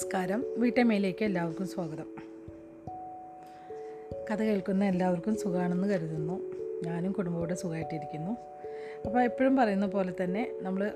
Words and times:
നമസ്കാരം. 0.00 0.44
വീട്ടമ്മയിലേക്ക് 0.58 1.24
എല്ലാവർക്കും 1.24 1.66
സ്വാഗതം. 1.66 2.06
കഥ 4.28 4.42
കേൾക്കുന്ന 4.42 4.84
എല്ലാവർക്കും 4.84 5.34
സുഖമാണെന്ന് 5.36 5.88
കരുതുന്നു. 5.88 6.36
ഞാനും 6.86 7.12
കുടുംബത്തോടെ 7.12 7.54
സുഖമായിട്ടിരിക്കുന്നു 7.54 8.32
അപ്പോൾ 9.06 9.20
എപ്പോഴും 9.22 9.56
പറയുന്ന 9.56 9.86
പോലെ 9.86 10.12
തന്നെ 10.22 10.52
നമ്മൾ 10.62 10.90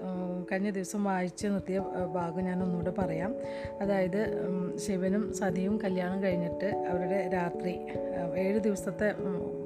കഴിഞ്ഞ 0.53 0.71
ദിവസം 0.71 1.05
വായിച്ച് 1.05 1.47
നിർത്തിയ 1.47 1.79
ഭാഗം 2.15 2.41
ഞാൻ 2.41 2.63
ഒന്നുകൂടെ 2.63 2.91
പറയാം. 3.01 3.35
അതായത് 3.81 4.23
ശിവനും 4.87 5.33
സതിയും 5.33 5.81
കല്യാണം 5.85 6.23
കഴിഞ്ഞിട്ട് 6.23 6.71
അവരുടെ 6.93 7.31
രാത്രി 7.35 7.75
ഏഴ് 8.37 8.59
ദിവസത്തെ 8.59 9.11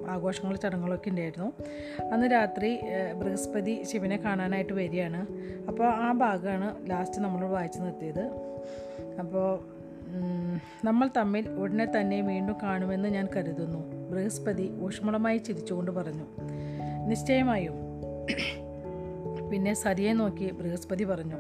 ആഘോഷങ്ങൾ 0.09 0.57
ചടങ്ങുകളൊക്കെ 0.57 1.11
ഉണ്ടായിരുന്നു. 1.11 1.53
അന്ന് 2.13 2.27
രാത്രി 2.33 2.81
ബൃഹസ്പതി 3.23 3.83
ശിവനെ 3.83 4.17
കാണാനായിട്ട് 4.17 4.73
വരികയാണ്. 4.73 5.23
അപ്പോൾ 5.69 5.87
ആ 5.87 6.13
ഭാഗമാണ് 6.13 6.91
ലാസ്റ്റ് 6.91 7.21
നമ്മൾ 7.21 7.47
വായിച്ച് 7.47 7.81
നിർത്തിയത്. 7.81 8.49
അപ്പോൾ 9.21 9.61
നമ്മൾ 10.85 11.11
തമ്മിൽ 11.17 11.49
ഉടനെ 11.49 11.87
തന്നെ 11.87 12.21
വീണ്ടും 12.21 12.57
കാണുമെന്ന് 12.63 13.09
ഞാൻ 13.09 13.29
കരുതുന്നു. 13.37 14.09
ബൃഹസ്പതി 14.11 14.81
ഊഷ്മളമായി 14.81 15.39
ചിരിച്ചുകൊണ്ട് 15.39 15.91
പറഞ്ഞു. 15.91 16.25
നിശ്ചയമായും. 17.07 17.75
പിന്നെ 19.51 19.75
സരിയെ 19.75 20.13
നോക്കി 20.13 20.51
ബൃഹസ്പതി 20.51 21.05
പറഞ്ഞു. 21.05 21.35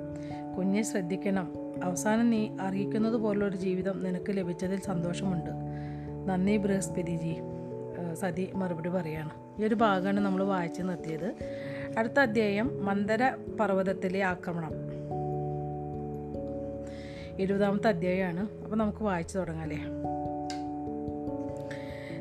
കുഞ്ഞെ 0.56 0.82
ശ്രദ്ധിക്കണം. 0.82 1.52
അവസാനം 1.84 2.30
നീ 2.30 2.48
അറിയിക്കുന്നത് 2.60 3.14
പോലുള്ളൊരു 3.14 3.56
ജീവിതം 3.56 4.02
നിനക്ക് 4.02 4.30
ലഭിച്ചതിൽ 4.30 4.80
സന്തോഷമുണ്ട്. 4.80 5.50
നന്ദി 6.26 6.56
ബൃഹസ്പതിജി. 6.56 7.36
സതി 8.14 8.50
മറുപടി 8.54 8.88
പറയുകയാണ് 8.88 9.30
ഈ 9.62 9.64
ഒരു 9.64 9.74
ഭാഗമാണ് 9.74 10.20
നമ്മൾ 10.20 10.44
വായിച്ചു 10.44 10.82
നിർത്തിയത്. 10.82 11.34
അടുത്ത 11.98 12.20
അധ്യായം 12.20 12.84
മന്ദര 12.84 13.30
പർവതത്തിലെ 13.60 14.22
ആക്രമണം. 14.22 14.87
ഇരുപതാമത്തെ 17.38 17.88
അധ്യായമാണ്. 17.88 18.48
അപ്പോൾ 18.64 18.76
നമുക്ക് 18.76 19.02
വായിച്ചു 19.02 19.38
തുടങ്ങാമല്ലേ 19.38 19.80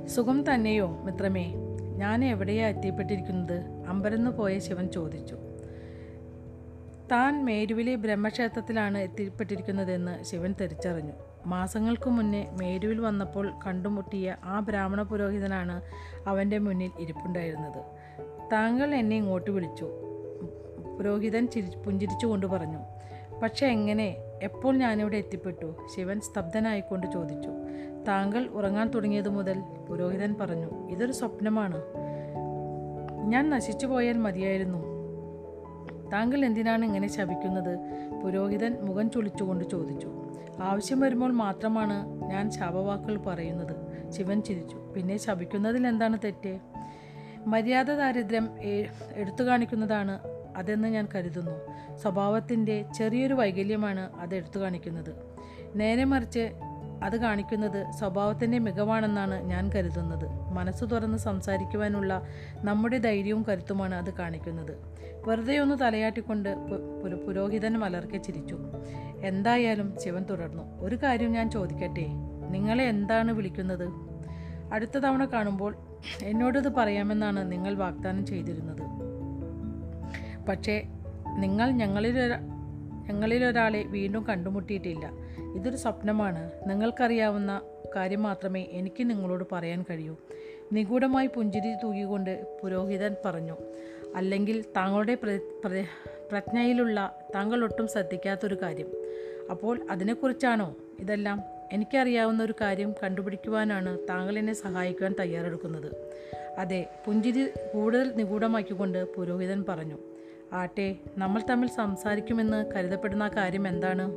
സുഖം 0.08 0.54
തന്നെയോ 0.54 0.88
മിത്രമേ? 0.88 1.54
ഞാൻ 1.96 2.26
എവിടെയാ 2.26 2.68
എത്തിപ്പെട്ടിരിക്കുന്നത്? 2.68 3.66
അമ്പരന്ന് 3.88 4.32
പോയ 4.32 4.60
ശിവൻ 4.60 4.88
ചോദിച്ചു. 4.88 5.38
താൻ 7.12 7.46
മേരുവിലെ 7.46 7.96
ബ്രഹ്മക്ഷേത്രത്തിലാണ് 7.96 8.98
എത്തിപ്പെട്ടിരിക്കുന്നതെന്ന് 8.98 10.24
ശിവൻ 10.24 10.56
തിരിച്ചറിഞ്ഞു. 10.62 11.12
മാസങ്ങൾക്ക് 11.46 12.10
മുന്നേ 12.10 12.48
മേരുവിൽ 12.62 13.00
വന്നപ്പോൾ 13.00 13.54
കണ്ടുമുട്ടിയ 13.68 14.36
ആ 14.44 14.60
ബ്രാഹ്മണ 14.60 15.02
പുരോഹിതനാണ് 15.02 15.82
അവന്റെ 16.28 16.58
മുന്നിൽ 16.58 16.92
ഇരിപ്പുണ്ടായിരുന്നത്. 17.00 17.84
താങ്കൾ 18.52 18.96
എന്നെ 18.96 19.16
ഇങ്ങോട്ട് 19.16 19.52
വിളിച്ചു. 19.52 19.90
പുരോഹിതൻ 20.98 21.48
ചിരി 21.48 21.78
പുഞ്ചിരിച്ചുകൊണ്ട് 21.78 22.46
പറഞ്ഞു. 22.46 22.78
പക്ഷെ 23.44 23.68
എങ്ങനെ? 23.68 24.18
എപ്പോൾ 24.42 24.78
ഞാനിവിടെ 24.78 25.18
എത്തിപ്പെട്ടു? 25.18 25.76
ശിവൻ 25.96 26.20
സ്തബ്ധനായിക്കൊണ്ട് 26.20 27.08
ചോദിച്ചു. 27.08 27.50
താങ്കൾ 28.08 28.48
ഉറങ്ങാൻ 28.48 28.88
തുടങ്ങിയത് 28.88 29.30
മുതൽ 29.30 29.60
പുരോഹിതൻ 29.90 30.36
പറഞ്ഞു 30.42 30.88
ഇതൊരു 30.90 31.12
സ്വപ്നമാണ്. 31.12 31.82
ഞാൻ 33.26 33.50
നശിച്ചു 33.50 33.88
പോയാൽ 33.88 34.18
മതിയായിരുന്നു. 34.18 34.98
താങ്കൾ 36.14 36.46
എന്തിനാണ് 36.46 36.86
ഇങ്ങനെ 36.86 37.08
ശപിക്കുന്നത്? 37.08 37.80
പുരോഹിതൻ 38.24 38.78
മുഖം 38.82 39.12
ചുളിച്ചുകൊണ്ട് 39.12 39.66
ചോദിച്ചു. 39.70 40.08
ആവശ്യം 40.60 41.00
വരുമ്പോൾ 41.00 41.32
മാത്രമാണ് 41.32 42.22
ഞാൻ 42.32 42.52
ശാപവാക്കുകൾ 42.52 43.18
പറയുന്നത് 43.18 43.76
ശിവൻ 44.12 44.42
ചിരിച്ചു. 44.42 44.76
പിന്നെ 44.96 45.18
ശപിക്കുന്നതിൽ 45.18 45.88
എന്താണ് 45.88 46.18
തെറ്റ്? 46.24 46.60
മര്യാദ 47.48 47.92
ദാരിദ്ര്യം 47.92 48.50
എടുത്തു 49.16 49.44
കാണിക്കുന്നതാണ് 49.44 50.20
അതെന്ന് 50.58 50.88
ഞാൻ 50.88 51.08
കരുതുന്നു. 51.16 51.56
സ്വഭാവത്തിന്റെ 51.98 52.86
ചെറിയൊരു 52.96 53.34
വൈകല്യമാണ് 53.34 54.10
അത് 54.20 54.36
എടുത്തു 54.36 54.60
കാണിക്കുന്നത്. 54.60 55.16
നേരെ 55.76 56.04
മറിച്ച് 56.04 56.52
അത് 57.04 57.18
കാണിക്കുന്നത് 57.18 57.92
സ്വഭാവത്തിന്റെ 57.92 58.60
മികവാണെന്നാണ് 58.60 59.44
ഞാൻ 59.44 59.70
കരുതുന്നത്. 59.70 60.26
മനസ്സ് 60.54 60.86
തുറന്ന് 60.92 61.18
സംസാരിക്കുവാനുള്ള 61.18 62.22
നമ്മുടെ 62.56 62.98
ധൈര്യവും 62.98 63.46
കരുത്തുമാണ് 63.50 63.96
അത് 63.96 64.14
കാണിക്കുന്നത്. 64.14 64.78
വെറുതെ 65.28 65.58
ഒന്ന് 65.58 65.76
തലയാട്ടിക്കൊണ്ട് 65.82 66.56
പുരോഹിതൻ 67.28 67.74
മലർക്കെ 67.80 68.18
ചിരിച്ചു. 68.18 68.58
എന്തായാലും 69.24 69.94
ശിവൻ 70.04 70.24
തുടർന്നു. 70.24 70.82
ഒരു 70.82 70.96
കാര്യം 70.96 71.32
ഞാൻ 71.32 71.52
ചോദിക്കട്ടെ? 71.52 72.08
നിങ്ങളെ 72.50 72.84
എന്താണ് 72.84 73.32
വിളിക്കുന്നത്? 73.32 73.90
അടുത്ത 74.74 74.98
തവണ 74.98 75.26
കാണുമ്പോൾ 75.26 75.78
എന്നോടിത് 76.24 76.74
പറയാമെന്നാണ് 76.74 77.52
നിങ്ങൾ 77.52 77.74
വാഗ്ദാനം 77.74 78.26
ചെയ്തിരുന്നത്. 78.26 78.97
പക്ഷേ 80.48 80.84
നിങ്ങൾ 81.38 81.72
ഞങ്ങളിലൊരാ 81.72 82.40
ഞങ്ങളിലൊരാളെ 83.08 83.84
വീണ്ടും 83.84 84.24
കണ്ടുമുട്ടിയിട്ടില്ല. 84.24 85.12
ഇതൊരു 85.56 85.76
സ്വപ്നമാണ്. 85.76 86.52
നിങ്ങൾക്കറിയാവുന്ന 86.68 87.62
കാര്യം 87.96 88.24
മാത്രമേ 88.24 88.68
എനിക്ക് 88.72 89.10
നിങ്ങളോട് 89.10 89.44
പറയാൻ 89.52 89.86
കഴിയൂ. 89.90 90.16
നിഗൂഢമായി 90.74 91.28
പുഞ്ചിരി 91.28 91.76
തൂകിക്കൊണ്ട് 91.84 92.60
പുരോഹിതൻ 92.64 93.16
പറഞ്ഞു 93.26 93.58
അല്ലെങ്കിൽ 94.16 94.66
താങ്കളുടെ 94.78 95.16
പ്ര- 95.16 95.42
പ്ര- 95.66 96.10
പ്രജ്ഞയിലുള്ള 96.32 97.20
താങ്കൾ 97.36 97.64
ഒട്ടും 97.64 97.88
ശ്രദ്ധിക്കാത്തൊരു 97.88 98.56
കാര്യം. 98.62 98.88
അപ്പോൾ 99.52 99.88
അതിനെക്കുറിച്ചാണോ 99.90 100.76
ഇതെല്ലാം? 101.00 101.44
എനിക്കറിയാവുന്ന 101.72 102.44
ഒരു 102.44 102.54
കാര്യം 102.62 102.94
കണ്ടുപിടിക്കുവാനാണ് 103.04 103.98
താങ്കൾ 104.10 104.40
എന്നെ 104.40 104.54
സഹായിക്കുവാൻ 104.54 105.16
തയ്യാറെടുക്കുന്നത്. 105.20 105.92
അതെ 106.58 106.90
പുഞ്ചിരി 107.06 107.48
കൂടുതൽ 107.74 108.12
നിഗൂഢമാക്കിക്കൊണ്ട് 108.16 109.16
പുരോഹിതൻ 109.16 109.66
പറഞ്ഞു 109.70 109.98
ആട്ടെ 110.54 110.96
നമ്മൾ 111.18 111.42
തമ്മിൽ 111.50 111.68
സംസാരിക്കുമെന്ന് 111.68 112.66
കരുതപ്പെടുന്ന 112.76 113.28
കാര്യം 113.28 113.68
എന്താണ്? 113.68 114.12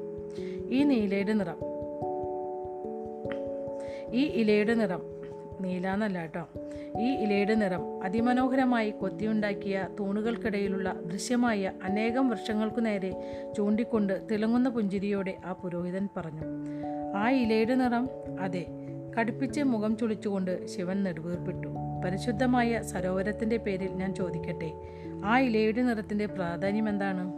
ഈ 0.68 0.82
നീലയുടെ 0.82 1.32
നിറം. 1.32 1.56
ഈ 4.14 4.24
ഇലയുടെ 4.24 4.74
നിറം 4.74 5.02
നീലാന്നല്ല 5.60 6.20
കേട്ടോ. 6.20 6.48
ഈ 7.00 7.06
ഇലയുടെ 7.10 7.54
നിറം 7.54 8.02
അതിമനോഹരമായി 8.02 8.90
കൊത്തിയുണ്ടാക്കിയ 8.90 9.88
തൂണുകൾക്കിടയിലുള്ള 10.00 11.00
ദൃശ്യമായ 11.06 11.72
അനേകം 11.82 12.28
വൃക്ഷങ്ങൾക്കു 12.28 12.80
നേരെ 12.80 13.42
ചൂണ്ടിക്കൊണ്ട് 13.56 14.26
തിളങ്ങുന്ന 14.30 14.68
പുഞ്ചിരിയോടെ 14.68 15.36
ആ 15.44 15.52
പുരോഹിതൻ 15.52 16.08
പറഞ്ഞു 16.16 16.42
ആ 17.16 17.30
ഇലയുടെ 17.30 17.74
നിറം 17.74 18.08
അതെ. 18.40 18.66
കടുപ്പിച്ച് 19.20 19.60
മുഖം 19.60 19.96
ചുളിച്ചുകൊണ്ട് 19.96 20.66
ശിവൻ 20.66 21.02
നെടുവീർപ്പിട്ടു. 21.02 21.68
പരിശുദ്ധമായ 22.04 22.82
സരോവരത്തിന്റെ 22.82 23.56
പേരിൽ 23.56 23.88
ഞാൻ 23.88 24.14
ചോദിക്കട്ടെ 24.14 24.72
ആ 25.24 25.38
ഇലയുടെ 25.38 25.82
നിറത്തിന്റെ 25.82 26.26
പ്രാധാന്യം 26.26 26.88
എന്താണ്? 26.88 27.32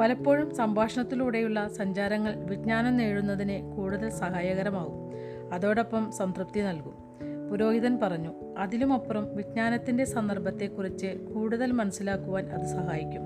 പലപ്പോഴും 0.00 0.54
സംഭാഷണത്തിലൂടെയുള്ള 0.54 1.68
സഞ്ചാരങ്ങൾ 1.68 2.34
വിജ്ഞാനം 2.34 2.96
നേടുന്നതിന് 2.96 3.76
കൂടുതൽ 3.76 4.10
സഹായകരമാകും. 4.10 5.10
അതോടൊപ്പം 5.52 6.12
സംതൃപ്തി 6.12 6.60
നൽകും. 6.60 6.94
പുരോഹിതൻ 7.50 7.98
പറഞ്ഞു 8.02 8.32
അതിലുമപ്പുറം 8.58 9.36
വിജ്ഞാനത്തിന്റെ 9.36 10.04
സന്ദർഭത്തെക്കുറിച്ച് 10.04 11.06
കൂടുതൽ 11.06 11.72
മനസ്സിലാക്കുവാൻ 11.72 12.46
അത് 12.46 12.66
സഹായിക്കും. 12.66 13.22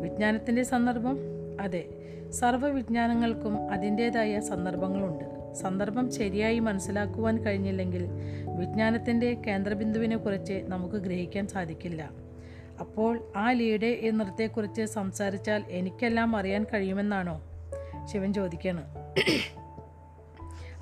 വിജ്ഞാനത്തിന്റെ 0.00 0.62
സന്ദർഭം? 0.62 1.18
അതെ 1.60 1.84
സർവവിജ്ഞാനങ്ങൾക്കും 2.30 3.70
അതിന്റേതായ 3.70 4.40
സന്ദർഭങ്ങളുണ്ട്. 4.40 5.54
സന്ദർഭം 5.54 6.12
ശരിയായി 6.12 6.58
മനസ്സിലാക്കുവാൻ 6.58 7.38
കഴിഞ്ഞില്ലെങ്കിൽ 7.38 8.06
വിജ്ഞാനത്തിന്റെ 8.58 9.34
കേന്ദ്രബിന്ദുവിനെക്കുറിച്ച് 9.46 10.62
നമുക്ക് 10.68 10.96
ഗ്രഹിക്കാൻ 10.96 11.46
സാധിക്കില്ല. 11.46 12.23
അപ്പോൾ 12.80 13.20
ആ 13.36 13.50
ലീഡ് 13.50 13.86
ഈ 13.86 14.10
നൃത്തത്തെക്കുറിച്ച് 14.10 14.86
സംസാരിച്ചാൽ 14.86 15.64
എനിക്കെല്ലാം 15.68 16.36
അറിയാൻ 16.36 16.66
കഴിയുമെന്നാണോ? 16.74 17.42
ശിവൻ 18.12 18.32
ചോദിക്കാണ്. 18.32 18.82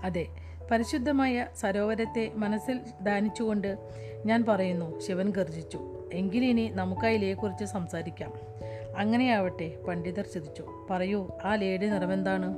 അതെ 0.04 0.26
പരിശുദ്ധമായ 0.70 1.46
സരോവരത്തെ 1.56 2.32
മനസ്സിൽ 2.34 2.80
ദാനിച്ചുകൊണ്ട് 3.00 3.76
ഞാൻ 4.26 4.44
പറയുന്നു 4.48 5.00
ശിവൻ 5.00 5.30
ഗർജിച്ചു. 5.30 6.08
എങ്കിലിനി 6.12 6.70
നമുക്ക് 6.72 7.06
ആ 7.06 7.08
ഇലയെക്കുറിച്ച് 7.08 7.64
സംസാരിക്കാം. 7.64 8.32
അങ്ങനെയാവട്ടെ 8.98 9.78
പണ്ഡിതർ 9.88 10.26
ചിരിച്ചു 10.26 10.86
പറയൂ 10.90 11.28
ആ 11.44 11.54
ലേയുടെ 11.54 11.86
നിറമെന്താണ് 11.86 12.56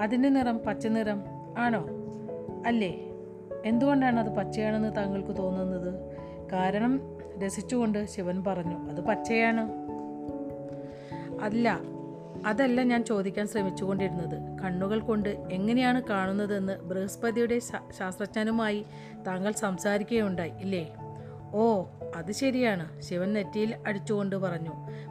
അതിന്റെ 0.00 0.28
നിറം 0.28 0.58
പച്ചനിറം 0.58 1.22
ആണോ? 1.58 1.86
അല്ലേ? 2.66 2.94
എന്തുകൊണ്ടാണ് 3.64 4.20
അത് 4.20 4.36
പച്ചയാണെന്ന് 4.36 4.96
താങ്കൾക്ക് 4.96 5.38
തോന്നുന്നത്? 5.38 6.16
കാരണം 6.52 7.19
രസിച്ചുകൊണ്ട് 7.44 8.06
ശിവൻ 8.06 8.44
പറഞ്ഞു 8.44 8.90
അത് 8.90 9.00
പച്ചയാണ്. 9.00 9.70
അല്ല 11.42 11.80
അതല്ല 12.46 12.82
ഞാൻ 12.82 13.04
ചോദിക്കാൻ 13.04 13.46
ശ്രമിച്ചുകൊണ്ടിരുന്നത്. 13.46 14.62
കണ്ണുകൾ 14.62 15.00
കൊണ്ട് 15.00 15.28
എങ്ങനെയാണ് 15.28 16.02
കാണുന്നതെന്ന് 16.02 16.72
ബൃഹസ്പതിയുടെ 16.72 17.58
ശാസ്ത്രജ്ഞനുമായി 17.98 18.86
താങ്കൾ 19.26 19.52
സംസാരിക്കുകയുണ്ടായി 19.52 20.50
ഇല്ലേ? 20.50 20.94
ഓ 21.54 21.84
അത് 22.16 22.32
ശരിയാണ് 22.32 23.02
ശിവൻ 23.02 23.32
നെറ്റിയിൽ 23.32 23.76
അടിച്ചുകൊണ്ട് 23.86 24.36
പറഞ്ഞു. 24.36 24.70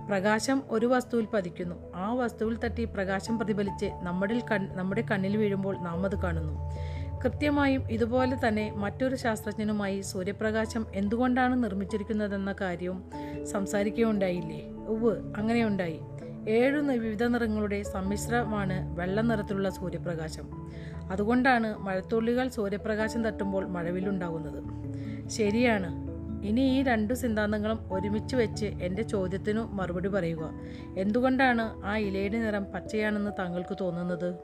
പ്രകാശം 0.09 0.63
ഒരു 0.69 0.85
വസ്തുവിൽ 0.85 1.27
പതിക്കുന്നു. 1.33 1.75
ആ 1.95 2.13
വസ്തുവിൽ 2.13 2.57
തട്ടി 2.57 2.85
പ്രകാശം 2.85 3.37
പ്രതിഫലിച്ച് 3.37 3.85
നമ്മുടെ 3.85 4.41
കൺ 4.51 4.69
നമ്മുടെ 4.73 5.03
കണ്ണിൽ 5.11 5.37
വീഴുമ്പോൾ 5.37 5.77
നാം 5.77 6.05
അത് 6.05 6.21
കാണുന്നു. 6.21 6.71
കൃത്യമായും 7.23 7.83
ഇതുപോലെ 7.89 8.47
തന്നെ 8.47 8.71
മറ്റൊരു 8.71 9.15
ശാസ്ത്രജ്ഞനുമായി 9.15 10.01
സൂര്യപ്രകാശം 10.01 10.85
എന്തുകൊണ്ടാണ് 10.95 11.63
നിർമ്മിച്ചിരിക്കുന്നതെന്ന 11.63 12.55
കാര്യവും 12.61 13.03
സംസാരിക്കുകയുണ്ടായില്ലേ? 13.45 14.69
ഉവ് 14.69 15.33
അങ്ങനെയുണ്ടായി. 15.37 15.99
ഏഴു 16.49 16.79
വിവിധ 16.79 17.23
നിറങ്ങളുടെ 17.23 17.83
സമ്മിശ്രമാണ് 17.83 18.99
വെള്ള 18.99 19.21
നിറത്തിലുള്ള 19.21 19.69
സൂര്യപ്രകാശം. 19.69 20.71
അതുകൊണ്ടാണ് 21.11 21.77
മഴത്തുള്ളികൾ 21.77 22.47
സൂര്യപ്രകാശം 22.47 23.23
തട്ടുമ്പോൾ 23.23 23.67
മഴവിലുണ്ടാകുന്നത് 23.67 24.63
ശരിയാണ്. 25.27 26.09
ഇനി 26.45 26.61
ഈ 26.61 26.83
രണ്ടു 26.83 27.13
സിദ്ധാന്തങ്ങളും 27.13 27.93
ഒരുമിച്ച് 27.93 28.35
വെച്ച് 28.35 28.65
എന്റെ 28.65 29.03
ചോദ്യത്തിനു 29.03 29.61
മറുപടി 29.61 30.09
പറയുക. 30.09 30.51
എന്തുകൊണ്ടാണ് 30.97 31.85
ആ 31.85 31.97
ഇലയുടെ 31.97 32.37
നിറം 32.37 32.65
പച്ചയാണെന്ന് 32.75 33.31
താങ്കൾക്ക് 33.39 33.77
തോന്നുന്നത്? 33.81 34.35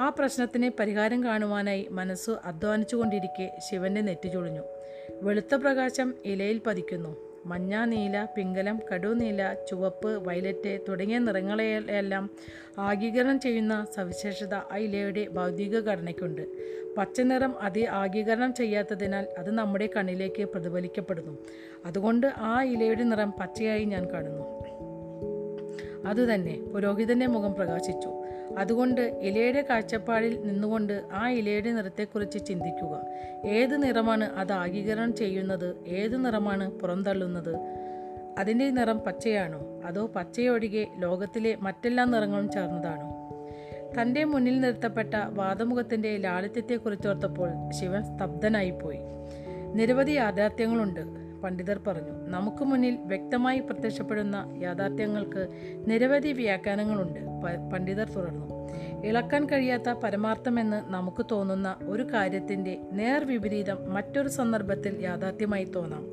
ആ 0.00 0.08
പ്രശ്നത്തിന് 0.08 0.70
പരിഹാരം 0.80 1.24
കാണുവാനായി 1.24 1.88
മനസ്സ് 1.90 2.30
അധ്വാനിച്ചുകൊണ്ടിരിക്കെ 2.30 3.50
ശിവന്റെ 3.58 4.00
നെറ്റി 4.00 4.28
ചുളിഞ്ഞു. 4.28 4.62
വെളുത്ത 5.22 5.54
പ്രകാശം 5.54 6.14
ഇലയിൽ 6.24 6.60
പതിക്കുന്നു. 6.66 7.32
മഞ്ഞ 7.46 7.84
നീല 7.84 8.26
പിങ്കലം 8.36 8.80
കടുനീല 8.92 9.54
ചുവപ്പ് 9.70 10.28
വയലറ്റ് 10.28 10.78
തുടങ്ങിയ 10.88 11.18
നിറങ്ങളെയെല്ലാം 11.18 12.30
ആഗീകരണം 12.78 13.40
ചെയ്യുന്ന 13.40 13.86
സവിശേഷത 13.94 14.54
ആ 14.54 14.76
ഇലയുടെ 14.76 15.28
ഭൗതിക 15.28 15.78
ഘടനയ്ക്കുണ്ട്. 15.78 16.48
പച്ചനിറം 16.96 17.62
അതി 17.62 17.86
ആഗീകരണം 17.90 18.54
ചെയ്യാത്തതിനാൽ 18.54 19.26
അത് 19.38 19.50
നമ്മുടെ 19.50 19.88
കണ്ണിലേക്ക് 19.96 20.44
പ്രതിഫലിക്കപ്പെടുന്നു. 20.44 21.38
അതുകൊണ്ട് 21.84 22.26
ആ 22.36 22.62
ഇലയുടെ 22.62 23.02
നിറം 23.02 23.32
പച്ചയായി 23.40 23.84
ഞാൻ 23.84 24.12
കാണുന്നു. 24.12 24.61
അതുതന്നെ 26.06 26.58
പുരോഹിതന്റെ 26.74 27.26
മുഖം 27.26 27.54
പ്രകാശിച്ചു. 27.54 28.10
അതുകൊണ്ട് 28.58 29.00
ഇലയുടെ 29.00 29.66
കാഴ്ചപ്പാടിൽ 29.70 30.40
നിന്നുകൊണ്ട് 30.40 31.02
ആ 31.12 31.30
ഇലയുടെ 31.30 31.72
നിറത്തെക്കുറിച്ച് 31.72 32.46
ചിന്തിക്കുക. 32.46 33.04
ഏത് 33.44 33.82
നിറമാണ് 33.82 34.24
അത് 34.24 34.52
ആഗീകരണം 34.52 35.14
ചെയ്യുന്നത്? 35.14 35.76
ഏത് 35.86 36.24
നിറമാണ് 36.24 36.70
പുറന്തള്ളുന്നത്? 36.70 37.56
അതിന്റെ 38.38 38.70
നിറം 38.70 38.98
പച്ചയാണോ? 38.98 39.80
അതോ 39.84 40.06
പച്ചയൊഴികെ 40.16 40.86
ലോകത്തിലെ 40.98 41.56
മറ്റെല്ലാ 41.60 42.04
നിറങ്ങളും 42.04 42.50
ചേർന്നതാണോ? 42.50 43.12
തന്റെ 44.00 44.24
മുന്നിൽ 44.24 44.60
നിർത്തപ്പെട്ട 44.60 45.14
വാദമുഖത്തിന്റെ 45.14 46.16
ലാളിത്യത്തെക്കുറിച്ചോർത്തപ്പോൾ 46.16 47.48
ശിവൻ 47.80 48.04
സ്തബ്ധനായിപ്പോയി. 48.04 48.98
നിരവധി 49.74 50.10
യാഥാർത്ഥ്യങ്ങളുണ്ട്. 50.10 51.21
പണ്ഡിതർ 51.44 51.80
പറഞ്ഞു 51.86 52.12
നമുക്ക് 52.28 52.64
മുന്നിൽ 52.64 52.98
വ്യക്തമായി 53.02 53.58
പ്രത്യക്ഷപ്പെടുന്ന 53.58 54.36
യാഥാർത്ഥ്യങ്ങൾക്ക് 54.62 55.48
നിരവധി 55.86 56.32
വ്യാഖ്യാനങ്ങളുണ്ട് 56.32 57.20
പണ്ഡിതർ 57.72 58.08
തുടർന്നു. 58.08 58.46
ഇളക്കാൻ 59.04 59.46
കഴിയാത്ത 59.46 59.92
പരമാർത്ഥമെന്ന് 59.92 60.82
നമുക്ക് 60.92 61.26
തോന്നുന്ന 61.30 61.76
ഒരു 61.82 62.02
കാര്യത്തിന്റെ 62.02 62.80
നേർവിപരീതം 62.92 63.78
മറ്റൊരു 63.92 64.28
സന്ദർഭത്തിൽ 64.28 64.98
യാഥാർത്ഥ്യമായി 65.00 65.64
തോന്നാം. 65.64 66.04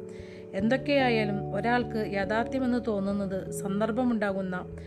എന്തൊക്കെയായാലും 0.54 1.56
ഒരാൾക്ക് 1.56 2.12
യാഥാർത്ഥ്യമെന്ന് 2.12 2.80
തോന്നുന്നത് 2.88 3.52
സന്ദർഭമുണ്ടാകുന്ന 3.52 4.78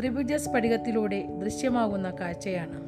ത്രിഭുജ 0.00 0.34
സ്ഫടികത്തിലൂടെ 0.34 1.26
ദൃശ്യമാകുന്ന 1.42 2.10
കാഴ്ചയാണ്. 2.20 2.78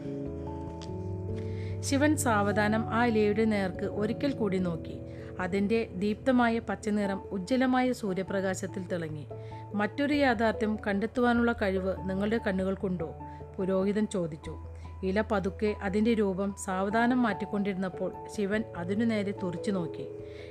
ശിവൻ 1.83 2.17
സാവധാനം 2.17 2.85
ആ 2.95 3.07
ഇലയുടെ 3.07 3.45
നേർക്ക് 3.45 3.85
ഒരിക്കൽ 3.85 4.33
കൂടി 4.33 4.59
നോക്കി. 4.59 5.01
അതിന്റെ 5.41 5.89
ദീപ്തമായ 5.95 6.59
പച്ചനിറം 6.59 7.23
ഉജ്ജ്വലമായ 7.31 7.93
സൂര്യപ്രകാശത്തിൽ 7.93 8.87
തിളങ്ങി. 8.87 9.27
മറ്റൊരു 9.75 10.15
യാഥാർത്ഥ്യം 10.15 10.79
കണ്ടെത്തുവാനുള്ള 10.87 11.53
കഴിവ് 11.53 12.11
നിങ്ങളുടെ 12.11 12.41
കണ്ണുകൾക്കുണ്ടോ? 12.47 13.15
പുരോഹിതൻ 13.57 14.07
ചോദിച്ചു. 14.07 14.59
ഇല 15.03 15.25
പതുക്കെ 15.33 15.75
അതിന്റെ 15.83 16.15
രൂപം 16.15 16.55
സാവധാനം 16.65 17.23
മാറ്റിക്കൊണ്ടിരുന്നപ്പോൾ 17.23 18.13
ശിവൻ 18.37 18.65
അതിനു 18.77 19.05
നേരെ 19.05 19.35
തുറിച്ചു 19.43 19.71
നോക്കി. 19.71 20.09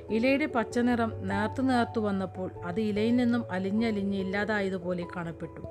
ഇലയുടെ 0.10 0.46
പച്ചനിറം 0.46 1.28
നേർത്തു 1.28 1.62
നേർത്തു 1.62 2.00
വന്നപ്പോൾ 2.00 2.52
അത് 2.66 2.80
ഇലയിൽ 2.80 3.16
നിന്നും 3.16 3.52
അലിഞ്ഞലിഞ്ഞ് 3.52 4.18
ഇല്ലാതായതുപോലെ 4.18 5.06
കാണപ്പെട്ടു. 5.16 5.62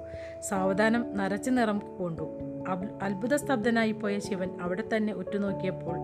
സാവധാനം 0.40 1.16
നരച്ച 1.16 1.48
നിറം 1.48 1.78
കൊണ്ടു. 1.98 2.38
അബ്- 2.68 2.88
അത്ഭുത 3.02 3.36
സ്തബ്ധനായി 3.36 3.92
പോയ 3.92 4.18
ശിവൻ 4.18 4.60
അവിടെ 4.60 4.84
തന്നെ 4.96 5.12
ഉറ്റുനോക്കിയപ്പോൾ 5.12 5.96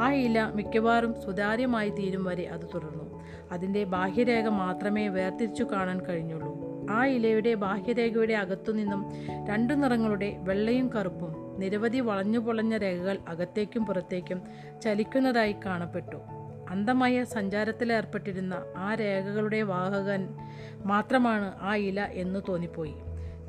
ആ 0.00 0.12
ഇല 0.12 0.50
മിക്കവാറും 0.54 1.20
സുതാര്യമായി 1.20 1.90
തീരും 1.90 2.24
വരെ 2.24 2.44
അത് 2.44 2.68
തുടർന്നു. 2.74 3.22
അതിന്റെ 3.52 3.84
ബാഹ്യരേഖ 3.84 4.46
മാത്രമേ 4.46 5.08
വേർതിരിച്ചു 5.08 5.64
കാണാൻ 5.64 6.00
കഴിഞ്ഞുള്ളൂ. 6.00 6.76
ആ 6.90 7.06
ഇലയുടെ 7.06 7.54
ബാഹ്യരേഖയുടെ 7.54 8.34
അകത്തുനിന്നും 8.34 9.12
രണ്ടു 9.48 9.74
നിറങ്ങളുടെ 9.74 10.36
വെള്ളയും 10.38 10.90
കറുപ്പും 10.92 11.60
നിരവധി 11.60 12.00
വളഞ്ഞു 12.00 12.38
പൊളഞ്ഞ 12.38 12.76
രേഖകൾ 12.76 13.18
അകത്തേക്കും 13.28 13.86
പുറത്തേക്കും 13.86 14.42
ചലിക്കുന്നതായി 14.82 15.56
കാണപ്പെട്ടു. 15.66 16.16
അന്ധമായ 16.70 17.24
സഞ്ചാരത്തിലേർപ്പെട്ടിരുന്ന 17.24 18.62
ആ 18.76 18.94
രേഖകളുടെ 18.94 19.62
വാഹകൻ 19.62 20.28
മാത്രമാണ് 20.84 21.52
ആ 21.60 21.76
ഇല 21.76 22.00
എന്ന് 22.00 22.40
തോന്നിപ്പോയി. 22.48 22.94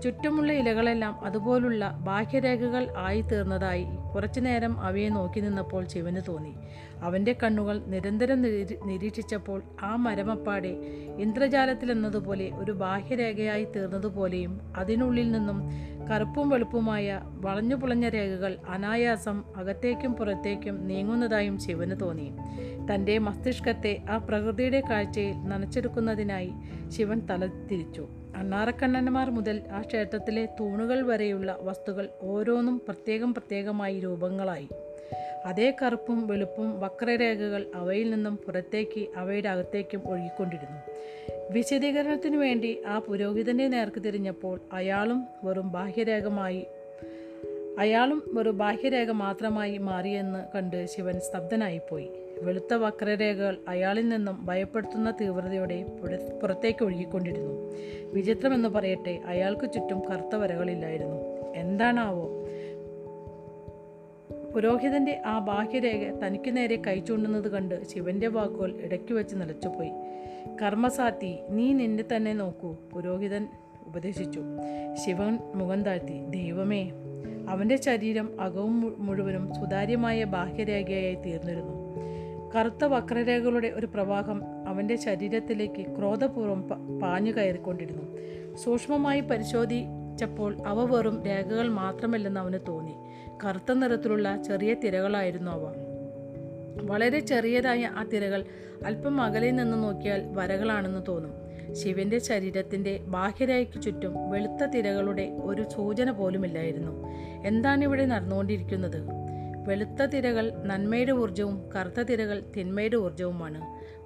ചുറ്റുമുള്ള 0.03 0.51
ഇലകളെല്ലാം 0.51 1.25
അതുപോലുള്ള 1.25 1.89
ബാഹ്യരേഖകൾ 1.89 2.93
ആയി 2.97 3.21
തീർന്നതായി 3.21 3.87
കുറച്ചുനേരം 4.15 4.79
അവയെ 4.79 5.09
നോക്കി 5.09 5.39
നിന്നപ്പോൾ 5.39 5.87
ശിവന് 5.87 6.21
തോന്നി. 6.27 6.53
അവന്റെ 7.01 7.35
കണ്ണുകൾ 7.43 7.83
നിരന്തരം 7.85 8.41
നിരീക്ഷിച്ചപ്പോൾ 8.85 9.63
ആ 9.81 9.95
മരമപ്പാടെ 9.95 10.71
ഇന്ദ്രജാലത്തിലെന്നതുപോലെ 11.17 12.51
ഒരു 12.55 12.71
ബാഹ്യരേഖയായി 12.71 13.65
തീർന്നതുപോലെയും 13.75 14.61
അതിനുള്ളിൽ 14.75 15.31
നിന്നും 15.31 15.59
കറുപ്പും 16.11 16.49
വെളുപ്പുമായ 16.49 17.21
വളഞ്ഞു 17.23 17.75
പുളഞ്ഞ 17.75 18.09
രേഖകൾ 18.09 18.57
അനായാസം 18.69 19.43
അകത്തേക്കും 19.55 20.13
പുറത്തേക്കും 20.13 20.87
നീങ്ങുന്നതായും 20.87 21.59
ശിവന് 21.59 21.99
തോന്നി. 22.01 22.31
തന്റെ 22.93 23.17
മസ്തിഷ്കത്തെ 23.17 24.01
ആ 24.09 24.17
പ്രകൃതിയുടെ 24.17 24.81
കാഴ്ചയിൽ 24.89 25.35
നനച്ചെടുക്കുന്നതിനായി 25.43 26.51
ശിവൻ 26.87 27.21
തല 27.29 27.45
തിരിച്ചു. 27.45 28.07
അണ്ണാറക്കണ്ണന്മാർ 28.37 29.29
മുതൽ 29.29 29.61
ആ 29.71 29.81
ക്ഷേത്രത്തിലെ 29.81 30.45
തൂണുകൾ 30.45 31.01
വരെയുള്ള 31.01 31.57
വസ്തുക്കൾ 31.61 32.09
ഓരോന്നും 32.21 32.79
പ്രത്യേകം 32.79 33.33
പ്രത്യേകമായി 33.33 33.99
രൂപങ്ങളായി. 33.99 34.69
അതേ 35.45 35.75
കറുപ്പും 35.81 36.27
വെളുപ്പും 36.27 36.79
വക്രരേഖകൾ 36.79 37.65
അവയിൽ 37.75 38.09
നിന്നും 38.09 38.37
പുറത്തേക്ക് 38.37 39.07
അവയുടെ 39.17 39.49
അകത്തേക്കും 39.49 40.01
ഒഴുകിക്കൊണ്ടിരുന്നു. 40.05 40.81
വിശദീകരണത്തിനു 41.51 42.37
വേണ്ടി 42.37 42.81
ആ 42.87 42.99
പുരോഹിതന്റെ 42.99 43.67
നേർക്ക് 43.67 44.03
തിരിഞ്ഞപ്പോൾ 44.03 44.59
അയാളും 44.73 45.23
വെറും 45.43 45.71
ബാഹ്യരേഖമായി 45.71 46.65
അയാളും 47.79 48.23
ഒരു 48.37 48.49
ബാഹ്യരേഖ 48.49 49.11
മാത്രമായി 49.11 49.77
മാറിയെന്ന് 49.77 50.57
കണ്ട് 50.57 50.85
ശിവൻ 50.85 51.19
സ്തബ്ധനായിപ്പോയി. 51.19 52.26
വെളുത്ത 52.43 52.73
വക്രരേഖകൾ 52.73 53.57
അയാളിൽ 53.67 54.09
നിന്നും 54.09 54.45
ഭയപ്പെടുത്തുന്ന 54.45 55.11
തീവ്രതയോടെ 55.21 55.85
പുറത്തേക്ക് 56.43 56.85
ഒഴുകിക്കൊണ്ടിരുന്നു. 56.85 57.73
വിചിത്രമെന്ന് 58.13 58.69
പറയട്ടെ 58.69 59.21
അയാൾക്ക് 59.25 59.73
ചുറ്റും 59.73 60.01
കറുത്ത 60.09 60.35
വരകളില്ലായിരുന്നു. 60.35 61.17
എന്താണാവോ? 61.55 62.29
പുരോഹിതന്റെ 64.55 65.21
ആ 65.25 65.39
ബാഹ്യരേഖ 65.39 66.25
തനിക്ക് 66.25 66.57
നേരെ 66.57 66.81
കൈ 66.87 66.99
ചൂണ്ടുന്നത് 66.99 67.51
കണ്ട് 67.51 67.87
ശിവന്റെ 67.87 68.27
വാക്കുകൾ 68.27 68.81
ഇടയ്ക്ക് 68.81 69.13
വെച്ച് 69.13 69.35
നിലച്ചുപോയി. 69.35 69.89
കർമ്മസാത്തി 70.61 71.37
നീ 71.49 71.73
നിന്നെ 71.73 72.03
തന്നെ 72.15 72.33
നോക്കൂ 72.33 72.75
പുരോഹിതൻ 72.93 73.47
ഉപദേശിച്ചു. 73.87 74.41
ശിവൻ 75.05 75.39
മുഖം 75.55 75.83
താഴ്ത്തി 75.83 76.25
ദൈവമേ 76.25 76.91
അവന്റെ 77.49 77.75
ശരീരം 77.81 78.41
അകവും 78.41 78.95
മുഴുവനും 78.97 79.55
സുതാര്യമായ 79.55 80.23
ബാഹ്യരേഖയായി 80.23 81.15
തീർന്നിരുന്നു. 81.15 81.86
കറുത്ത 82.55 82.85
വക്രരേഖകളുടെ 82.85 83.67
ഒരു 83.67 83.85
പ്രവാഹം 83.85 84.41
അവന്റെ 84.67 84.95
ശരീരത്തിലേക്ക് 84.95 85.97
ക്രോധപൂർവം 85.97 86.61
പാഞ്ഞു 86.99 87.31
കയറിക്കൊണ്ടിരുന്നു. 87.31 88.17
സൂക്ഷ്മമായി 88.55 89.19
പരിശോധിച്ചപ്പോൾ 89.19 90.57
അവ 90.65 90.95
വെറും 90.95 91.23
രേഖകൾ 91.25 91.67
മാത്രമല്ലെന്ന് 91.67 92.39
അവന് 92.39 92.59
തോന്നി. 92.67 92.93
കറുത്ത 93.45 93.73
നിറത്തിലുള്ള 93.73 94.43
ചെറിയ 94.43 94.73
തിരകളായിരുന്നു 94.73 95.51
അവ. 95.51 95.73
വളരെ 96.81 97.19
ചെറിയതായ 97.19 97.85
ആ 97.85 98.03
തിരകൾ 98.03 98.45
അല്പം 98.85 99.21
അകലെ 99.21 99.51
നിന്ന് 99.51 99.83
നോക്കിയാൽ 99.83 100.21
വരകളാണെന്ന് 100.33 101.01
തോന്നും. 101.07 101.47
ശിവന്റെ 101.75 102.19
ശരീരത്തിന്റെ 102.19 102.99
ബാഹ്യരേഖയ്ക്ക് 103.07 103.81
ചുറ്റും 103.81 104.29
വെളുത്ത 104.29 104.65
തിരകളുടെ 104.65 105.37
ഒരു 105.43 105.69
സൂചന 105.69 106.11
പോലുമില്ലായിരുന്നു. 106.11 107.07
എന്താണ് 107.47 107.83
ഇവിടെ 107.83 108.05
നടന്നുകൊണ്ടിരിക്കുന്നത്? 108.05 109.26
വെളുത്ത 109.67 110.05
തിരകൾ 110.05 110.51
നന്മയുടെ 110.63 111.11
ഊർജവും 111.11 111.69
കറുത്ത 111.75 112.01
തിരകൾ 112.01 112.43
തിന്മയുടെ 112.57 112.97
ഊർജവുമാണ് 112.97 113.61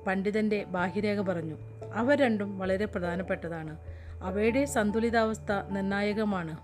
പണ്ഡിതന്റെ 0.05 0.63
ബാഹ്യരേഖ 0.63 1.21
പറഞ്ഞു 1.21 1.57
അവ 1.93 2.15
രണ്ടും 2.15 2.59
വളരെ 2.59 2.85
പ്രധാനപ്പെട്ടതാണ്. 2.85 3.77
അവയുടെ 4.21 4.65
സന്തുലിതാവസ്ഥ 4.65 5.51
നിർണായകമാണ്. 5.69 6.57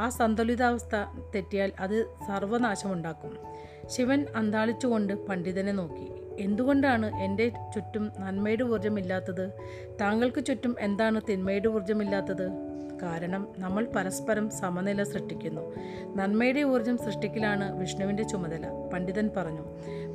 ആ 0.00 0.08
സന്തുലിതാവസ്ഥ 0.08 0.96
തെറ്റിയാൽ 1.34 1.72
അത് 1.80 2.04
സർവനാശമുണ്ടാക്കും. 2.28 3.38
ശിവൻ 3.86 4.26
അന്താളിച്ചുകൊണ്ട് 4.36 5.26
പണ്ഡിതനെ 5.26 5.72
നോക്കി 5.72 6.08
എന്തുകൊണ്ടാണ് 6.42 7.14
എന്റെ 7.16 7.48
ചുറ്റും 7.48 8.12
നന്മയുടെ 8.18 8.64
ഊർജമില്ലാത്തത് 8.64 9.52
താങ്കൾക്ക് 10.00 10.44
ചുറ്റും 10.44 10.76
എന്താണ് 10.80 11.20
തിന്മയുടെ 11.28 11.68
ഊർജമില്ലാത്തത് 11.68 12.69
കാരണം 13.02 13.48
നമ്മൾ 13.58 13.88
പരസ്പരം 13.96 14.50
സമനില 14.50 15.02
സൃഷ്ടിക്കുന്നു. 15.02 15.74
നന്മയുടെ 16.16 16.62
ഊർജം 16.62 16.98
സൃഷ്ടിക്കലാണ് 16.98 17.80
വിഷ്ണുവിന്റെ 17.80 18.22
ചുമതല 18.22 18.88
പണ്ഡിതൻ 18.92 19.30
പറഞ്ഞു. 19.36 19.64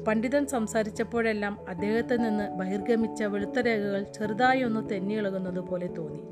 പണ്ഡിതൻ 0.08 0.46
സംസാരിച്ചപ്പോഴെല്ലാം 0.46 1.66
അദ്ദേഹത്തിൽ 1.70 2.18
നിന്ന് 2.18 2.56
ബഹിർഗമിച്ച 2.56 3.24
വെളുത്ത 3.24 3.60
രേഖകൾ 3.60 4.04
ചെറുതായി 4.04 4.64
ഒന്ന് 4.64 4.90
തെന്നിയിളകുന്നത് 4.90 5.60
പോലെ 5.60 5.88
തോന്നി. 5.88 6.24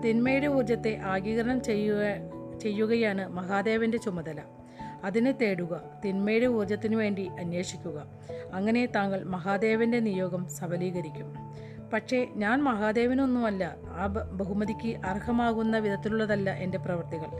തിന്മയുടെ 0.00 0.46
ഊർജത്തെ 0.46 1.00
ആഗീകരണം 1.04 1.62
ചെയ്യുക 1.62 1.98
ചെയ്യുകയാണ് 2.60 3.28
മഹാദേവന്റെ 3.28 3.98
ചുമതല. 3.98 4.38
അതിനെ 5.04 5.32
തേടുക 5.32 5.80
തിന്മയുടെ 6.04 6.46
ഊർജത്തിനു 6.46 6.96
വേണ്ടി 6.96 7.30
അന്വേഷിക്കുക. 7.40 8.06
അങ്ങനെ 8.52 8.86
താങ്കൾ 8.86 9.24
മഹാദേവന്റെ 9.24 10.00
നിയോഗം 10.00 10.48
സഫലീകരിക്കും. 10.48 11.34
പക്ഷേ 11.92 12.28
ഞാൻ 12.34 12.62
മഹാദേവനൊന്നുമല്ല. 12.62 13.76
ആ 13.88 14.06
ബഹുമതിക്ക് 14.06 14.96
അർഹമാകുന്ന 14.96 15.78
വിധത്തിലുള്ളതല്ല 15.78 16.50
എന്റെ 16.50 16.78
പ്രവൃത്തികൾ 16.78 17.30